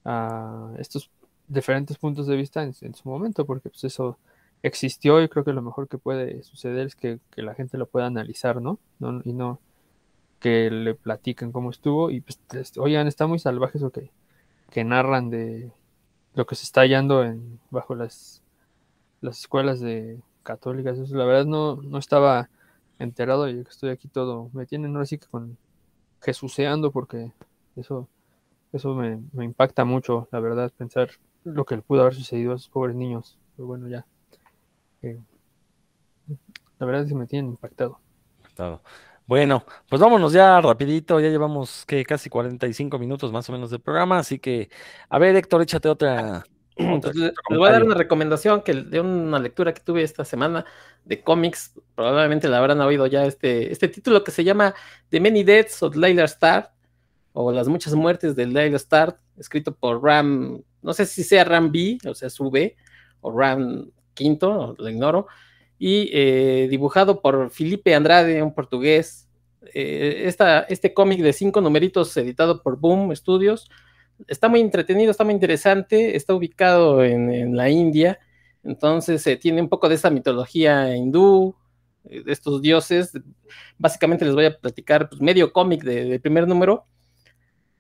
[0.05, 1.09] a estos
[1.47, 4.17] diferentes puntos de vista en, su momento, porque pues eso
[4.63, 8.07] existió y creo que lo mejor que puede suceder es que, la gente lo pueda
[8.07, 8.79] analizar, ¿no?
[9.23, 9.59] Y no
[10.39, 12.39] que le platiquen cómo estuvo y pues,
[12.77, 14.11] oigan, está muy salvaje eso que,
[14.69, 15.71] que narran de
[16.35, 18.43] lo que se está hallando en, bajo las,
[19.21, 20.97] las escuelas de católicas.
[21.11, 22.49] La verdad no, no estaba
[22.99, 25.57] enterado y estoy aquí todo, me tienen ahora sí que con
[26.91, 27.31] porque
[27.75, 28.07] eso
[28.76, 31.09] eso me, impacta mucho, la verdad, pensar
[31.43, 33.38] lo que le pudo haber sucedido a esos pobres niños.
[33.55, 34.05] Pero bueno, ya.
[35.01, 35.19] Eh,
[36.80, 37.99] la verdad es que me tienen impactado.
[38.55, 38.82] todo.
[39.28, 43.80] Bueno, pues vámonos ya rapidito, ya llevamos que casi 45 minutos más o menos del
[43.80, 44.69] programa, así que,
[45.09, 46.43] a ver, Héctor, échate otra.
[46.78, 50.65] Pues les voy a dar una recomendación que de una lectura que tuve esta semana
[51.05, 54.76] de cómics, probablemente la habrán oído ya este, este título que se llama
[55.07, 56.74] The Many Deaths of Layla Starr,
[57.36, 61.69] o Las Muchas Muertes de Layla Starr, escrito por Ram, no sé si sea Ram
[61.69, 62.77] B, o sea, su B,
[63.19, 65.27] o Ram Quinto, lo ignoro,
[65.77, 69.27] y eh, dibujado por Felipe Andrade, un portugués.
[69.73, 70.31] Eh,
[70.69, 73.69] este cómic de cinco numeritos editado por Boom Studios
[74.27, 78.17] está muy entretenido, está muy interesante, está ubicado en, la India,
[78.63, 81.53] entonces eh, tiene un poco de esa mitología hindú,
[82.03, 83.11] de estos dioses.
[83.77, 86.86] Básicamente les voy a platicar pues, medio cómic del primer número.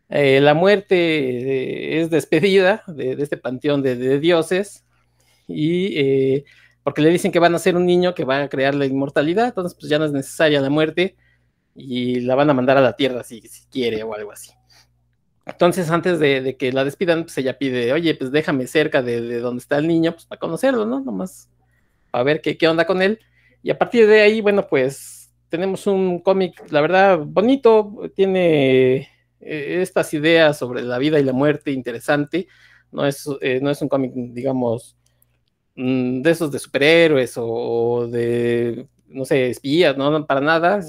[0.09, 4.85] La muerte es despedida de, este panteón de, dioses
[5.47, 6.43] y
[6.83, 9.47] porque le dicen que van a ser un niño que va a crear la inmortalidad,
[9.47, 11.15] entonces pues ya no es necesaria la muerte
[11.75, 14.51] y la van a mandar a la tierra si, si quiere o algo así.
[15.45, 19.61] Entonces, antes de, que la despidan, pues ella pide, oye, pues déjame cerca de, donde
[19.61, 21.01] está el niño, pues para conocerlo, ¿no?
[21.01, 21.49] Nomás
[22.09, 23.19] para ver qué, qué onda con él.
[23.61, 29.09] Y a partir de ahí, bueno, pues tenemos un cómic, la verdad, bonito, tiene
[29.41, 32.47] eh, estas ideas sobre la vida y la muerte interesante.
[32.91, 34.95] No es, eh, no es un cómic, digamos,
[35.75, 40.81] Mm, de esos de superhéroes o, de, no sé, espías, no, para nada.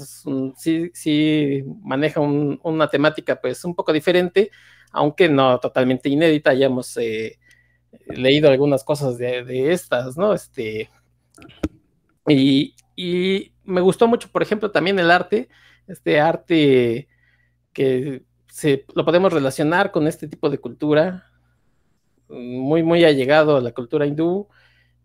[0.55, 4.49] sí, sí maneja una temática pues un poco diferente,
[4.91, 6.53] aunque no totalmente inédita.
[6.53, 7.37] Ya hemos eh,
[8.07, 10.33] leído algunas cosas de, estas, ¿no?
[10.33, 10.89] Este,
[12.27, 12.73] y,
[13.63, 15.49] me gustó mucho, por ejemplo, también el arte,
[15.87, 17.07] este arte
[17.73, 18.23] que
[18.57, 21.29] se, lo podemos relacionar con este tipo de cultura,
[22.27, 24.47] muy, muy allegado a la cultura hindú,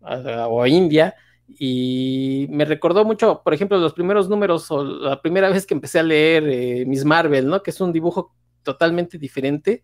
[0.01, 1.13] o a India,
[1.47, 5.99] y me recordó mucho, por ejemplo, los primeros números o la primera vez que empecé
[5.99, 7.61] a leer eh, Miss Marvel, ¿no?
[7.61, 8.33] Que es un dibujo
[8.63, 9.83] totalmente diferente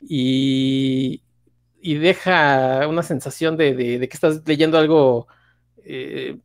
[0.00, 1.22] y,
[1.82, 5.26] y deja una sensación de, de, que estás leyendo algo,
[5.84, 6.38] eh,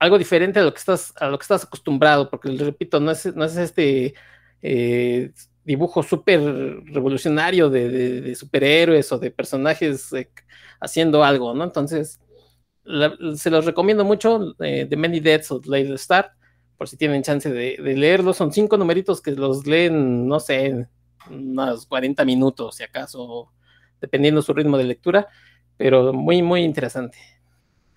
[0.00, 3.36] algo diferente a lo que estás, a lo que estás acostumbrado, porque repito, no es,
[3.36, 4.14] no es este
[4.62, 5.32] eh,
[5.64, 6.40] dibujo súper
[6.86, 10.10] revolucionario de, de, superhéroes o de personajes
[10.80, 11.64] haciendo algo, ¿no?
[11.64, 12.20] Entonces,
[13.36, 16.32] se los recomiendo mucho, eh, The Many Deaths of Lady Star,
[16.76, 18.36] por si tienen chance de, leerlos.
[18.36, 20.86] Son cinco numeritos que los leen, no sé,
[21.30, 23.52] unos 40 minutos, si acaso,
[24.00, 25.28] dependiendo su ritmo de lectura,
[25.76, 27.18] pero muy, muy interesante.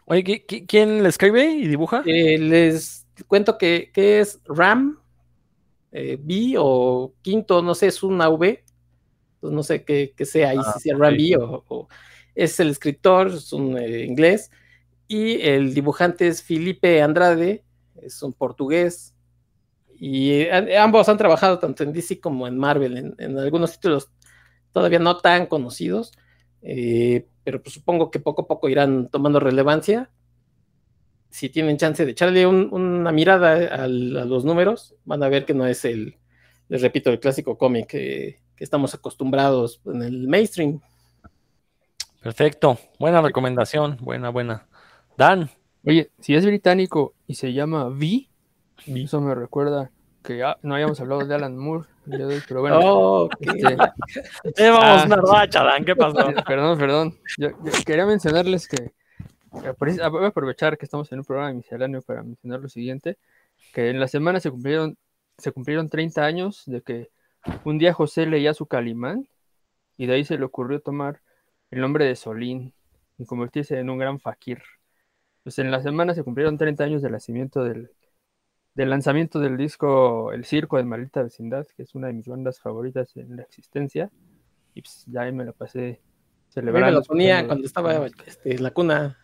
[0.06, 2.04] Oye, ¿quién le escribe y dibuja?
[2.06, 5.00] Eh, les cuento que, es Ram
[5.96, 8.64] eh, B o Quinto, no sé, es una V,
[9.40, 11.88] pues no sé qué, sea ahí, ah, si sea Ram B o
[12.34, 14.50] es el escritor, es un eh, inglés,
[15.08, 17.64] y el dibujante es Felipe Andrade,
[18.02, 19.14] es un portugués,
[19.96, 24.10] y eh, ambos han trabajado tanto en DC como en Marvel, en, algunos títulos
[24.72, 26.12] todavía no tan conocidos,
[27.44, 30.10] pero pues supongo que poco a poco irán tomando relevancia.
[31.34, 35.66] Si tienen chance de echarle una mirada a, los números, van a ver que no
[35.66, 36.18] es el,
[36.70, 40.80] les repito, el clásico cómic que estamos acostumbrados en el mainstream.
[42.22, 44.68] Perfecto, buena recomendación, buena, buena.
[45.18, 45.50] Dan.
[45.86, 48.30] Oye, si es británico y se llama V,
[48.86, 49.90] eso me recuerda
[50.24, 51.90] que no habíamos hablado de Alan Moore,
[52.48, 52.80] pero bueno.
[52.82, 53.58] Oh, este,
[54.58, 56.16] Llevamos ah, una racha, Dan, ¿qué pasó?
[56.48, 57.18] Perdón, perdón.
[57.38, 57.50] Yo,
[57.86, 58.94] quería mencionarles que,
[59.54, 63.18] voy a aprovechar que estamos en un programa misceláneo para mencionar lo siguiente,
[63.74, 64.98] que en la semana se cumplieron,
[65.38, 67.10] se cumplieron 30 años de que
[67.64, 69.28] un día José leía su Calimán
[69.98, 71.22] y de ahí se le ocurrió tomar
[71.72, 72.74] el nombre de Solín
[73.18, 74.62] y convertirse en un gran fakir.
[75.44, 77.92] Pues en la semana se cumplieron 30 años del nacimiento del,
[78.76, 83.16] lanzamiento del disco El Circo de Maldita Vecindad, que es una de mis bandas favoritas
[83.18, 84.10] en la existencia.
[84.74, 86.02] Y pues ya ahí me lo pasé
[86.50, 86.88] celebrando.
[86.88, 89.18] me lo ponía cuando estaba este, en la cuna.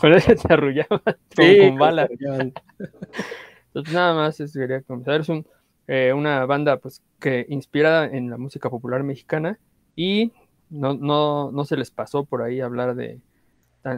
[0.00, 1.02] Cuando se arrullaba
[1.34, 2.10] con, balas.
[2.10, 5.20] Entonces nada más quería comenzar.
[5.20, 5.28] Es
[5.86, 9.58] eh, una banda pues que inspirada en la música popular mexicana
[9.96, 10.32] y
[10.70, 13.20] no, no, no se les pasó por ahí hablar de...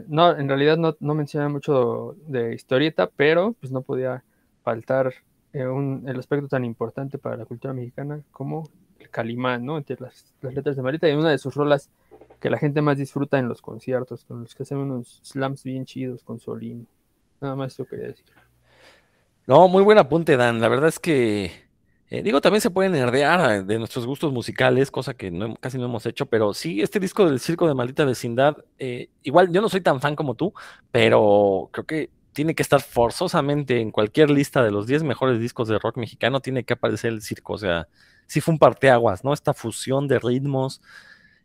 [0.06, 4.22] No, en realidad no, no menciona mucho de historieta, pero pues no podía
[4.62, 5.12] faltar
[5.52, 8.68] eh, un, el aspecto tan importante para la cultura mexicana como
[9.00, 9.78] el calimán, ¿no?
[9.78, 11.90] Entre las, letras de Marita y una de sus rolas
[12.40, 15.84] que la gente más disfruta en los conciertos, con los que hacen unos slams bien
[15.84, 16.86] chidos con Solín.
[17.40, 18.26] Nada más eso quería decir.
[19.46, 20.60] No, muy buen apunte, Dan.
[20.60, 21.52] La verdad es que
[22.12, 25.30] eh, digo, también se pueden herdear de nuestros gustos musicales, cosa que
[25.60, 29.52] casi no hemos hecho, pero sí, este disco del Circo de Maldita Vecindad, eh, igual
[29.52, 30.52] yo no soy tan fan como tú,
[30.90, 35.68] pero creo que tiene que estar forzosamente en cualquier lista de los 10 mejores discos
[35.68, 37.52] de rock mexicano, tiene que aparecer el circo.
[37.52, 37.86] O sea,
[38.26, 39.32] sí fue un parteaguas, ¿no?
[39.32, 40.82] Esta fusión de ritmos,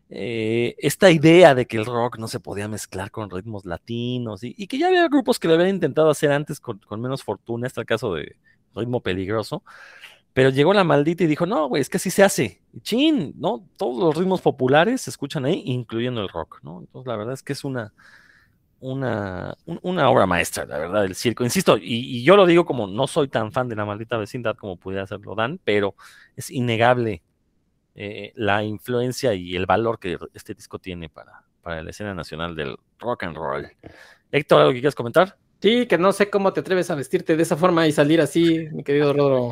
[0.09, 4.67] eh, esta idea de que el rock no se podía mezclar con ritmos latinos y,
[4.67, 7.87] que ya había grupos que lo habían intentado hacer antes con, menos fortuna, este el
[7.87, 8.35] caso de
[8.75, 9.63] Ritmo Peligroso,
[10.33, 13.67] pero llegó la maldita y dijo, no, güey, es que así se hace, chin, ¿no?
[13.77, 16.81] Todos los ritmos populares se escuchan ahí, incluyendo el rock, ¿no?
[16.81, 17.93] Entonces la verdad es que es una,
[18.79, 21.43] una, una obra maestra, la verdad, del circo.
[21.43, 24.77] Insisto, y, yo lo digo como no soy tan fan de la maldita vecindad como
[24.77, 25.95] pudiera hacerlo Dan, pero
[26.35, 27.23] es innegable
[27.95, 32.55] eh, la influencia y el valor que este disco tiene para, para la escena nacional
[32.55, 33.67] del rock and roll.
[34.31, 35.37] Héctor, ¿algo que quieras comentar?
[35.61, 38.67] Sí, que no sé cómo te atreves a vestirte de esa forma y salir así,
[38.71, 39.51] mi querido Rodro.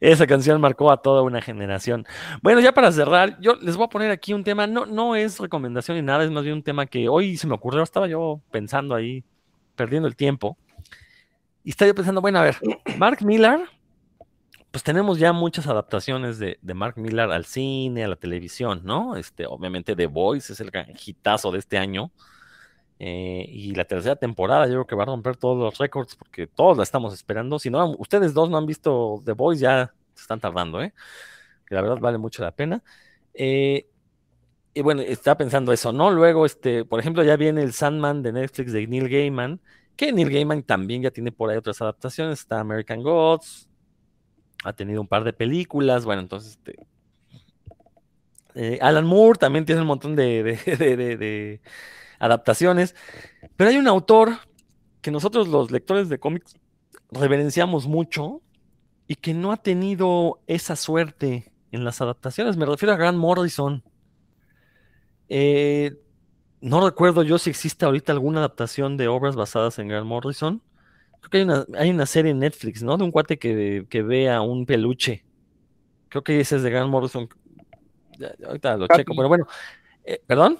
[0.00, 2.06] Esa canción marcó a toda una generación.
[2.42, 5.38] Bueno, ya para cerrar, yo les voy a poner aquí un tema, no, no es
[5.38, 8.40] recomendación ni nada, es más bien un tema que hoy se me ocurrió, estaba yo
[8.50, 9.24] pensando ahí,
[9.76, 10.56] perdiendo el tiempo.
[11.64, 12.56] Y estaba yo pensando, bueno, a ver,
[12.98, 13.60] Mark Millar,
[14.70, 19.16] pues tenemos ya muchas adaptaciones de, Mark Millar al cine, a la televisión, ¿no?
[19.16, 22.12] Este, obviamente The Voice es el gran hitazo de este año.
[22.98, 26.46] Eh, y la tercera temporada yo creo que va a romper todos los récords porque
[26.46, 27.58] todos la estamos esperando.
[27.58, 30.92] Si no, ustedes dos no han visto The Boys, ya se están tardando, ¿eh?
[31.66, 32.82] Que la verdad vale mucho la pena.
[33.34, 33.88] Eh,
[34.74, 36.10] y bueno, estaba pensando eso, ¿no?
[36.10, 39.60] Luego, este, por ejemplo, ya viene el Sandman de Netflix de Neil Gaiman,
[39.96, 42.40] que Neil Gaiman también ya tiene por ahí otras adaptaciones.
[42.40, 43.69] Está American Gods,
[44.64, 46.76] ha tenido un par de películas, bueno, entonces, este,
[48.54, 51.60] eh, Alan Moore también tiene un montón de
[52.18, 52.94] adaptaciones.
[53.56, 54.38] Pero hay un autor
[55.00, 56.54] que nosotros los lectores de cómics
[57.10, 58.42] reverenciamos mucho
[59.08, 62.56] y que no ha tenido esa suerte en las adaptaciones.
[62.56, 63.82] Me refiero a Grant Morrison.
[65.28, 65.96] Eh,
[66.60, 70.62] no recuerdo yo si existe ahorita alguna adaptación de obras basadas en Grant Morrison.
[71.20, 72.96] Creo que hay una, hay una serie en Netflix, ¿no?
[72.96, 75.24] De un cuate que, que ve a un peluche.
[76.08, 77.28] Creo que ese es de Grant Morrison.
[78.46, 79.46] ahorita lo checo, pero bueno.
[80.04, 80.58] Eh, ¿Perdón?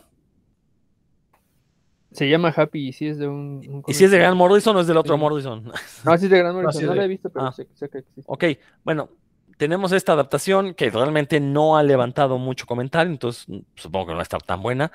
[2.13, 3.83] Se llama Happy y si es de un.
[3.87, 5.65] ¿Y si es de Gran Morrison o es del otro Morrison?
[6.05, 6.87] No, sí es de Gran Morrison.
[6.87, 7.53] No, la he visto, pero ah.
[7.53, 8.23] sé, que existe.
[8.27, 8.45] Ok,
[8.85, 9.11] bueno,
[9.57, 14.17] tenemos esta adaptación que realmente no ha levantado mucho comentario, entonces mm, supongo que no
[14.17, 14.91] va a estar tan buena.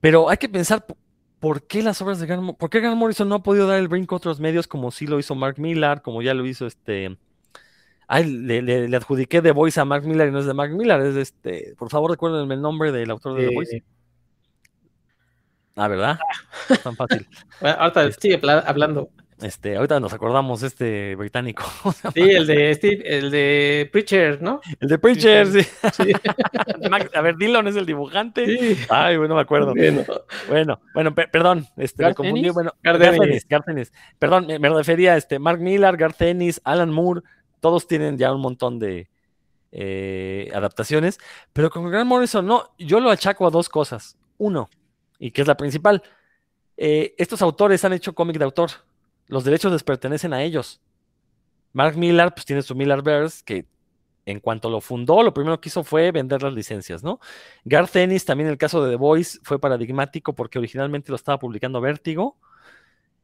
[0.00, 0.84] Pero hay que pensar
[1.44, 3.86] por qué las obras de Gran, por qué Gran Morrison no ha podido dar el
[3.86, 7.18] brinco a otros medios como sí lo hizo Mark Millar, como ya lo hizo este.
[8.08, 11.14] Ay, le, adjudiqué The Voice a Mark Millar y no es de Mark Millar, es
[11.14, 11.74] de este.
[11.76, 13.84] Por favor, recuérdenme el nombre del autor de The Voice.
[15.76, 16.18] Ah, ¿verdad?
[16.70, 17.28] Es tan fácil.
[17.60, 19.10] bueno, ahorita este, sigue hablando.
[19.44, 21.64] Este, ahorita nos acordamos este británico.
[22.14, 22.70] Sí, el de
[23.04, 24.60] el de Preacher, ¿no?
[24.80, 25.66] El de Preacher, sí.
[27.14, 28.46] a ver, Dylan es el dibujante.
[28.46, 28.86] Sí.
[28.88, 29.74] Ay, bueno, me acuerdo.
[30.48, 32.48] Bueno, bueno, perdón, este, me confundí.
[32.50, 33.92] Bueno, Garcenis, Garcenis.
[34.18, 37.20] Perdón, me, refería a este, Mark Millar, Garcenis, Alan Moore,
[37.60, 39.10] todos tienen ya un montón de
[39.72, 41.18] eh, adaptaciones,
[41.52, 44.16] pero con Grant Morrison no, yo lo achaco a dos cosas.
[44.38, 44.70] Uno,
[45.18, 46.02] y que es la principal.
[46.76, 48.70] Eh, estos autores han hecho cómic de autor.
[49.26, 50.80] Los derechos les pertenecen a ellos.
[51.72, 53.66] Mark Millar, pues tiene su Millarverse, que
[54.26, 57.20] en cuanto lo fundó, lo primero que hizo fue vender las licencias, ¿no?
[57.64, 61.80] Garth Ennis, también el caso de The Voice, fue paradigmático porque originalmente lo estaba publicando
[61.80, 62.38] Vértigo.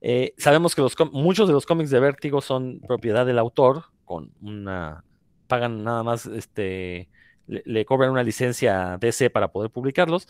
[0.02, 4.32] Eh, sabemos que los, muchos de los cómics de Vértigo son propiedad del autor, con
[4.42, 5.04] una.
[5.46, 7.08] pagan nada más, este.
[7.46, 10.28] Le, le cobran una licencia DC para poder publicarlos.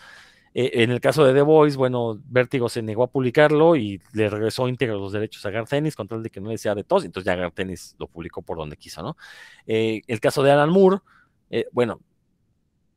[0.53, 4.28] Eh, en el caso de The Voice, bueno, Vértigo se negó a publicarlo y le
[4.28, 7.05] regresó íntegro los derechos a Gartenis con tal de que no le sea de todos,
[7.05, 9.16] entonces ya Gartenis lo publicó por donde quiso, ¿no?
[9.66, 10.98] Eh, el caso de Alan Moore,
[11.51, 12.01] eh, bueno,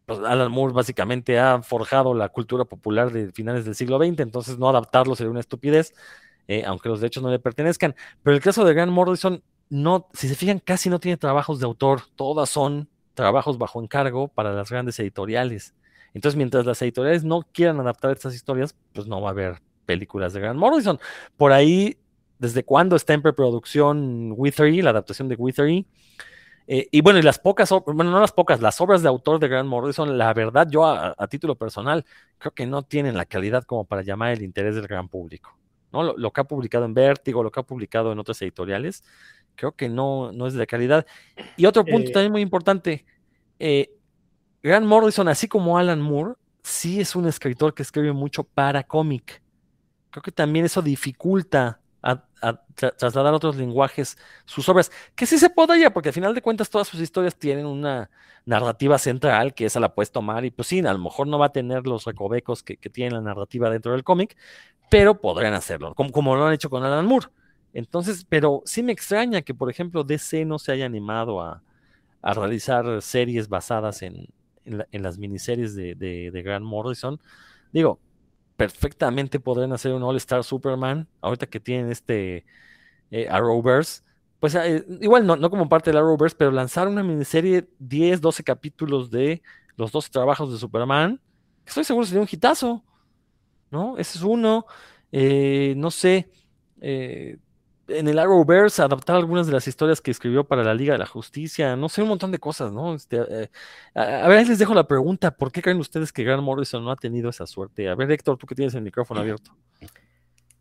[0.06, 4.58] pues Alan Moore básicamente ha forjado la cultura popular de finales del siglo XX, entonces
[4.58, 5.94] no adaptarlo sería una estupidez,
[6.66, 7.96] aunque los derechos no le pertenezcan.
[8.22, 11.66] Pero el caso de Grant Morrison, no, si se fijan, casi no tiene trabajos de
[11.66, 15.74] autor, todas son trabajos bajo encargo para las grandes editoriales.
[16.14, 20.34] Entonces, mientras las editoriales no quieran adaptar estas historias, pues no va a haber películas
[20.34, 21.00] de Grant Morrison.
[21.38, 21.98] Por ahí,
[22.40, 25.88] ¿desde cuándo está en preproducción Withery, la adaptación de Withery?
[26.68, 29.50] Eh, y bueno, y las pocas, bueno, no las pocas, las obras de autor de
[29.50, 32.06] Grant Morrison, la verdad, yo a, título personal,
[32.38, 35.58] creo que no tienen la calidad como para llamar el interés del gran público.
[35.92, 36.14] ¿no?
[36.14, 39.04] Lo, que ha publicado en Vértigo, lo que ha publicado en otras editoriales,
[39.56, 41.06] creo que no, no es de calidad.
[41.58, 43.06] Y otro punto eh, también muy importante,
[43.60, 43.92] eh,
[44.64, 49.42] Grant Morrison, así como Alan Moore, sí es un escritor que escribe mucho para cómic.
[50.10, 52.24] Creo que también eso dificulta a,
[52.76, 56.70] trasladar a otros lenguajes sus obras, que sí se podría, porque al final de cuentas
[56.70, 58.10] todas sus historias tienen una
[58.46, 61.48] narrativa central, que esa la puedes tomar, y pues sí, a lo mejor no va
[61.48, 64.38] a tener los recovecos que, tiene la narrativa dentro del cómic,
[64.90, 67.28] pero podrían hacerlo, como, lo han hecho con Alan Moore.
[67.74, 71.62] Entonces, pero sí me extraña que, por ejemplo, DC no se haya animado a
[72.22, 74.28] realizar series basadas en,
[74.66, 77.20] en, las miniseries de, de, Grant Morrison.
[77.72, 78.00] Digo,
[78.58, 82.46] perfectamente podrían hacer un All Star Superman, ahorita que tienen este
[83.12, 84.02] eh, Arrowverse.
[84.40, 88.44] Pues eh, igual no, no como parte del Arrowverse, pero lanzar una miniserie 10, 12
[88.44, 89.42] capítulos de
[89.76, 91.20] los dos trabajos de Superman,
[91.66, 92.84] estoy seguro sería un hitazo,
[93.72, 93.98] ¿no?
[93.98, 94.66] Ese es uno.
[95.12, 96.30] Eh, no sé,
[96.82, 97.38] eh,
[97.88, 101.06] en el Arrowverse adaptar algunas de las historias que escribió para la Liga de la
[101.06, 102.94] Justicia, no sé, un montón de cosas, ¿no?
[102.94, 103.50] Este, eh,
[103.94, 106.96] a, ver, les dejo la pregunta, ¿por qué creen ustedes que Grant Morrison no ha
[106.96, 107.90] tenido esa suerte?
[107.90, 109.52] A ver, Héctor, tú que tienes el micrófono abierto.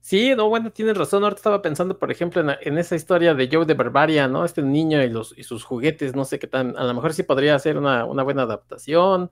[0.01, 1.23] Sí, no, bueno, tienes razón.
[1.23, 4.45] Ahorita estaba pensando, por ejemplo, en, esa historia de Joe de Barbaria, ¿no?
[4.45, 6.77] Este niño y, los, y sus juguetes, no sé qué tan.
[6.77, 9.31] A lo mejor sí podría ser una, buena adaptación.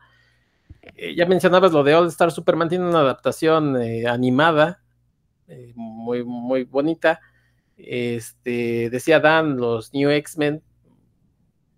[0.95, 4.80] Eh, ya mencionabas lo de All Star Superman, tiene una adaptación eh, animada,
[5.74, 7.20] muy, muy bonita.
[7.87, 10.62] Este, decía Dan, los New X-Men.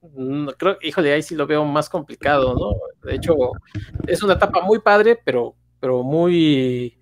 [0.03, 3.09] Mm, creo, híjole, ahí sí lo veo más complicado, ¿no?
[3.09, 3.35] De hecho,
[4.07, 6.97] es una etapa muy padre, pero, pero muy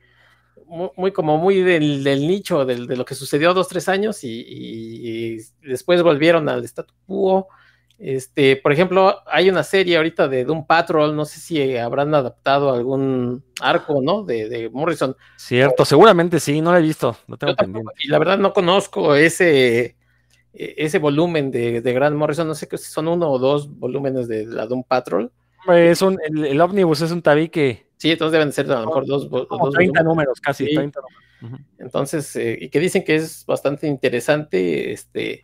[0.96, 6.48] muy, como muy del, nicho de lo que sucedió dos, tres años y, después volvieron
[6.48, 7.48] al statu quo.
[8.00, 12.72] Este, por ejemplo, hay una serie ahorita de Doom Patrol, no sé si habrán adaptado
[12.72, 14.24] algún arco, ¿no?
[14.24, 15.14] De, Morrison.
[15.36, 17.14] Cierto, seguramente sí, no lo he visto,
[17.98, 19.96] Y la verdad no conozco ese,
[20.54, 24.28] e, ese volumen de, de Grant Morrison, no sé si son uno o dos volúmenes
[24.28, 25.30] de la Doom Patrol.
[25.68, 29.06] Es un, el, el Omnibus es un tabique Sí, entonces deben ser a lo mejor
[29.06, 29.28] dos.
[29.74, 30.74] 30 números, casi.
[30.74, 31.00] 30
[31.78, 34.90] Entonces, eh, y que dicen que es bastante interesante.
[34.90, 35.42] Este,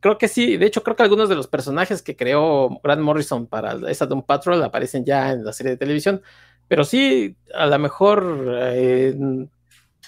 [0.00, 3.46] creo que sí, de hecho, creo que algunos de los personajes que creó Grant Morrison
[3.46, 6.22] para esa Doom Patrol aparecen ya en la serie de televisión.
[6.68, 9.14] Pero sí, a lo mejor eh,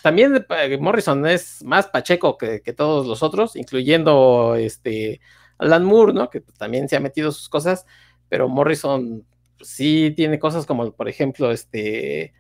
[0.03, 5.21] también eh, Morrison es más pacheco que, que, todos los otros, incluyendo este
[5.59, 6.31] Alan Moore, ¿no?
[6.31, 7.87] Que también se ha metido sus cosas,
[8.29, 9.25] pero Morrison
[9.61, 12.35] sí tiene cosas como, por ejemplo, este.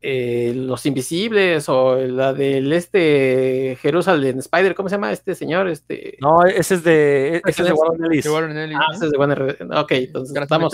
[0.00, 5.68] Eh, los Invisibles o la del este Jerusalén Spider, ¿cómo se llama este señor?
[5.68, 6.16] Este...
[6.20, 8.26] No, ese es de, ese es de Warren Ellis.
[8.26, 9.56] ah, ese es de Warren Ellis.
[9.76, 10.72] Ok, entonces estamos,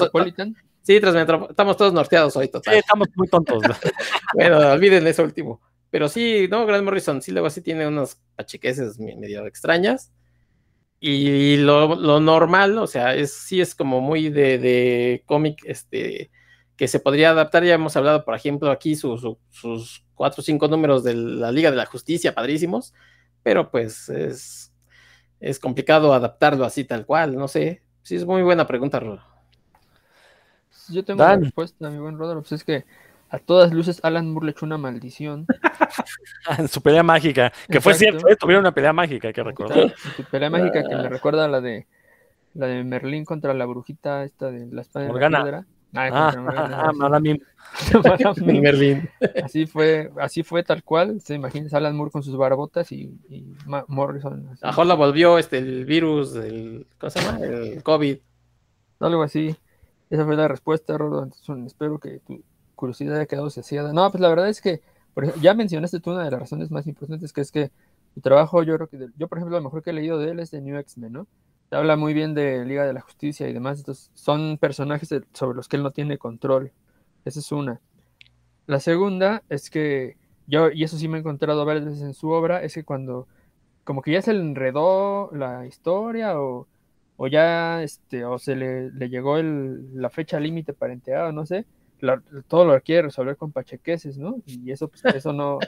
[0.82, 2.74] sí, estamos todos norteados hoy, total.
[2.74, 3.62] Sí, estamos muy tontos.
[4.34, 5.60] bueno, olviden eso último.
[5.94, 10.12] Pero sí, no, Grant Morrison sí luego sí tiene unas pachiqueses medio extrañas.
[11.00, 16.30] Y lo, normal, o sea, es, sí es como muy de, cómic, este,
[16.76, 17.64] que se podría adaptar.
[17.64, 21.76] Ya hemos hablado, por ejemplo, aquí sus cuatro o cinco números de la Liga de
[21.76, 22.94] la Justicia, padrísimos,
[23.42, 24.72] pero pues es,
[25.40, 27.82] es complicado adaptarlo así tal cual, no sé.
[28.02, 29.20] Sí, es muy buena pregunta, Rod.
[30.90, 32.84] Yo tengo una respuesta, mi buen Rodolfo, pues es que
[33.30, 35.46] a todas luces Alan Moore le echó una maldición.
[36.58, 38.36] en su pelea mágica, que fue cierto, ¿eh?
[38.36, 39.94] tuvieron una pelea mágica, que recordar.
[40.16, 41.86] Su pelea mágica que me recuerda a la de
[42.54, 45.44] la de Merlín contra la brujita esta de la espada Morgana.
[45.44, 46.92] de la Ah.
[49.44, 51.20] Así fue, así fue tal cual.
[51.20, 53.18] Se imagina Alan Moore con sus barbotas y,
[53.88, 54.48] Morrison.
[54.60, 54.84] Así.
[54.84, 57.38] la volvió este el virus, el, ¿cómo se llama?
[57.40, 58.18] El COVID.
[59.00, 59.56] Algo así.
[60.10, 61.28] Esa fue la respuesta, Rodo.
[61.66, 62.42] espero que tú
[62.74, 63.92] curiosidad ha quedado saciada.
[63.92, 64.80] No, pues la verdad es que,
[65.12, 67.70] por ejemplo, ya mencionaste tú una de las razones más importantes, que es que
[68.14, 70.40] tu trabajo, yo creo que, yo por ejemplo, lo mejor que he leído de él
[70.40, 71.26] es de New X-Men, ¿no?
[71.74, 75.68] Habla muy bien de Liga de la Justicia y demás, entonces son personajes sobre los
[75.68, 76.72] que él no tiene control.
[77.24, 77.80] Esa es una.
[78.66, 82.30] La segunda es que yo, y eso sí me he encontrado varias veces en su
[82.30, 83.26] obra, es que cuando
[83.84, 86.66] como que ya se le enredó la historia o,
[87.16, 91.46] o ya este, o se le, le llegó el, la fecha límite para enterar, no
[91.46, 91.66] sé,
[92.48, 94.36] todo lo quiere resolver con pachequeses, ¿no?
[94.46, 95.58] Y eso, pues, eso no,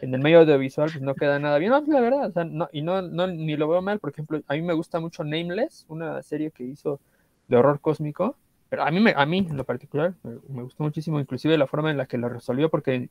[0.00, 1.70] en el medio audiovisual, pues no queda nada bien.
[1.70, 4.40] No, la verdad, o sea, no, y no, no, ni lo veo mal, por ejemplo,
[4.46, 7.00] a mí me gusta mucho Nameless, una serie que hizo
[7.48, 8.36] de horror cósmico,
[8.68, 11.90] pero a mí, me, a mí en lo particular, me, gustó muchísimo, inclusive la forma
[11.90, 13.08] en la que lo resolvió, porque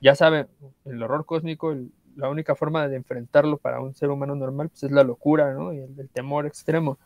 [0.00, 0.48] ya saben,
[0.84, 1.76] el horror cósmico,
[2.16, 5.72] la única forma de enfrentarlo para un ser humano normal, pues es la locura, ¿no?
[5.72, 6.98] Y el, temor extremo.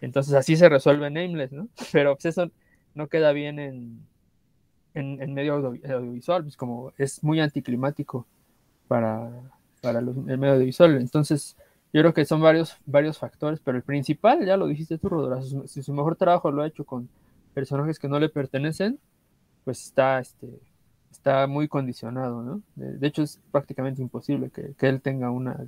[0.00, 1.68] Entonces así se resuelve Nameless, ¿no?
[1.92, 2.50] Pero pues eso
[2.94, 4.06] no queda bien en,
[4.94, 8.26] en, medio audiovisual, pues como es muy anticlimático
[8.88, 9.30] para,
[9.80, 10.96] para el medio audiovisual.
[10.96, 11.56] Entonces,
[11.92, 15.66] yo creo que son varios, varios factores, pero el principal, ya lo dijiste tú, Rodolfo,
[15.66, 17.08] si su mejor trabajo lo ha hecho con
[17.54, 18.98] personajes que no le pertenecen,
[19.64, 20.48] pues está, este,
[21.10, 22.62] está muy condicionado, ¿no?
[22.74, 25.66] De, hecho, es prácticamente imposible que, él tenga una,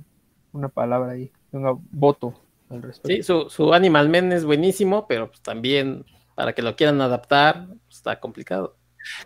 [0.51, 2.33] una palabra ahí, tenga voto
[2.69, 3.15] al respecto.
[3.15, 6.05] Sí, su, su Animal Men es buenísimo, pero pues también
[6.35, 8.75] para que lo quieran adaptar, está complicado.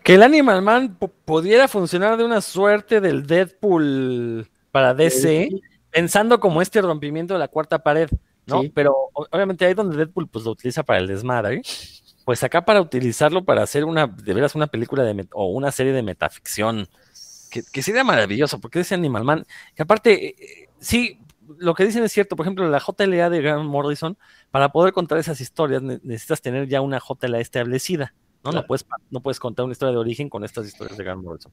[0.04, 5.50] Que el Animal Man pudiera funcionar de una suerte del Deadpool para DC,
[5.90, 8.10] pensando como este rompimiento de la cuarta pared,
[8.46, 8.64] ¿no?
[8.74, 11.62] Pero obviamente ahí donde Deadpool pues lo utiliza para el desmadre,
[12.26, 15.94] pues acá para utilizarlo para hacer una, de veras, una película de o una serie
[15.94, 16.88] de metaficción,
[17.50, 19.46] que, que sería maravilloso, porque ese Animal Man,
[19.76, 21.20] que aparte, eh, sí,
[21.58, 24.18] lo que dicen es cierto, por ejemplo, la JLA de Grant Morrison,
[24.52, 28.52] para poder contar esas historias necesitas tener ya una JLA establecida, ¿no?
[28.52, 31.52] No, puedes, no puedes contar una historia de origen con estas historias de Grant Morrison.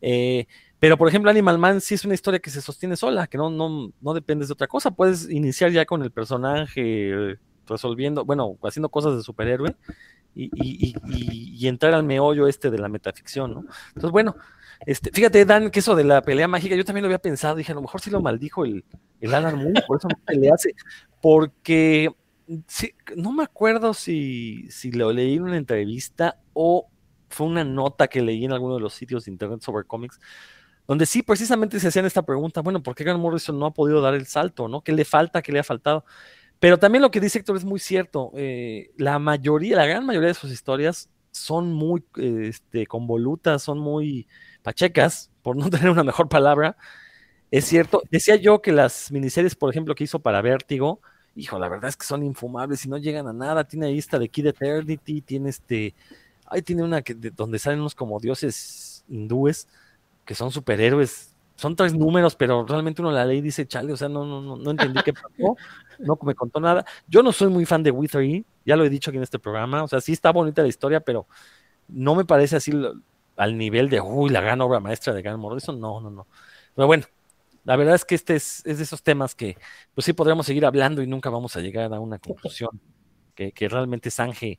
[0.00, 0.46] Eh,
[0.78, 3.50] pero, por ejemplo, Animal Man sí es una historia que se sostiene sola, que no,
[3.50, 4.90] no, no dependes de otra cosa.
[4.90, 7.36] Puedes iniciar ya con el personaje
[7.66, 9.74] resolviendo, bueno, haciendo cosas de superhéroe
[10.34, 13.64] y, y, y, y entrar al meollo este de la metaficción, ¿no?
[13.88, 14.36] Entonces, bueno,
[14.86, 17.72] este, fíjate, Dan, que eso de la pelea mágica, yo también lo había pensado, dije,
[17.72, 18.84] a lo mejor sí lo maldijo el,
[19.20, 20.74] el Alan Moore, por eso no le hace,
[21.20, 22.10] porque
[23.16, 26.88] no me acuerdo si, si lo leí en una entrevista o
[27.28, 30.18] fue una nota que leí en alguno de los sitios de internet sobre cómics,
[30.86, 34.00] donde sí precisamente se hacían esta pregunta, bueno, ¿por qué Grant Morrison no ha podido
[34.00, 34.80] dar el salto, no?
[34.80, 36.04] ¿Qué le falta, qué le ha faltado?
[36.58, 40.28] Pero también lo que dice Héctor es muy cierto, eh, la mayoría, la gran mayoría
[40.28, 44.26] de sus historias son muy este, convolutas, son muy
[44.62, 46.76] pachecas, por no tener una mejor palabra.
[47.50, 51.00] Es cierto, decía yo que las miniseries, por ejemplo, que hizo para Vértigo,
[51.38, 53.64] hijo, la verdad es que son infumables y no llegan a nada.
[53.64, 55.94] Tiene ahí esta de Kid Eternity, tiene este,
[56.46, 59.68] ahí tiene una que, donde salen unos como dioses hindúes
[60.24, 61.34] que son superhéroes.
[61.56, 64.56] Son tres números, pero realmente uno la ley dice, chale, o sea, no, no, no,
[64.56, 65.56] no entendí qué pasó,
[65.98, 66.84] no me contó nada.
[67.08, 69.82] Yo no soy muy fan de Wither, ya lo he dicho aquí en este programa,
[69.82, 71.26] o sea, sí está bonita la historia, pero
[71.88, 72.72] no me parece así
[73.36, 76.26] al nivel de, uy, la gran obra maestra de Grant Morrison, no, no, no.
[76.76, 77.06] Pero bueno,
[77.68, 79.58] la verdad es que este es, de esos temas que,
[79.94, 82.80] pues sí, podríamos seguir hablando y nunca vamos a llegar a una conclusión
[83.34, 84.58] que, realmente zanje,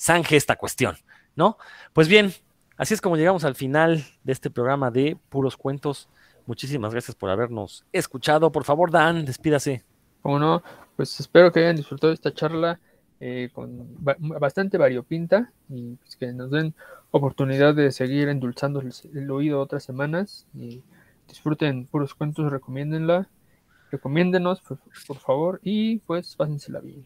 [0.00, 0.96] zanje esta cuestión,
[1.34, 1.58] ¿no?
[1.92, 2.32] Pues bien,
[2.78, 6.08] así es como llegamos al final de este programa de Puros Cuentos.
[6.46, 8.50] Muchísimas gracias por habernos escuchado.
[8.50, 9.84] Por favor, Dan, despídase.
[10.22, 10.62] Como no,
[10.96, 12.80] pues espero que hayan disfrutado esta charla
[13.20, 13.86] eh, con
[14.40, 16.74] bastante variopinta y pues, que nos den
[17.10, 20.82] oportunidad de seguir endulzando el, oído otras semanas y
[21.28, 23.28] disfruten puros cuentos, recomiéndenla,
[23.90, 27.04] recomiéndenos por, por favor y pues pásensela bien.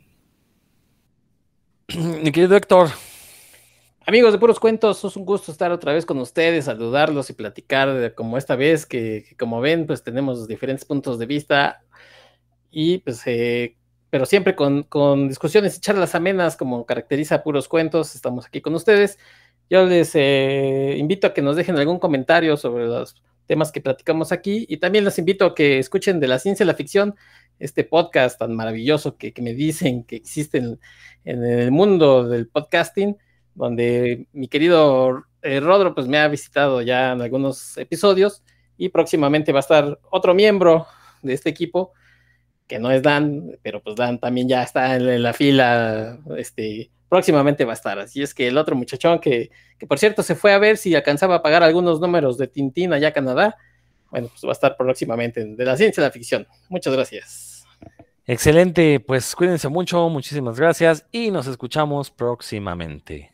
[2.23, 2.89] Mi querido Héctor.
[4.07, 7.93] Amigos de Puros Cuentos, es un gusto estar otra vez con ustedes, saludarlos y platicar
[7.93, 11.85] de, como esta vez, que, que, como ven, pues tenemos diferentes puntos de vista
[12.71, 13.77] y pues eh,
[14.11, 18.75] pero siempre con, con, discusiones y charlas amenas, como caracteriza puros cuentos, estamos aquí con
[18.75, 19.19] ustedes.
[19.71, 23.15] Yo les eh, invito a que nos dejen algún comentario sobre los
[23.51, 26.69] temas que platicamos aquí y también les invito a que escuchen de la ciencia y
[26.69, 27.17] la ficción,
[27.59, 30.79] este podcast tan maravilloso que, que me dicen que existe en,
[31.25, 33.17] en, el mundo del podcasting,
[33.57, 38.45] donde mi querido eh, Rodro pues me ha visitado ya en algunos episodios
[38.77, 40.87] y próximamente va a estar otro miembro
[41.21, 41.93] de este equipo
[42.69, 47.67] que no es Dan, pero pues Dan también ya está en, la fila, este, próximamente
[47.67, 47.99] va a estar.
[47.99, 50.95] Así es que el otro muchachón que, que, por cierto se fue a ver si
[50.95, 53.59] alcanzaba a pagar algunos números de Tintín allá en Canadá,
[54.11, 56.47] bueno, pues va a estar próximamente de la ciencia y la ficción.
[56.71, 57.67] Muchas gracias.
[58.27, 63.33] Excelente, pues cuídense mucho, muchísimas gracias y nos escuchamos próximamente.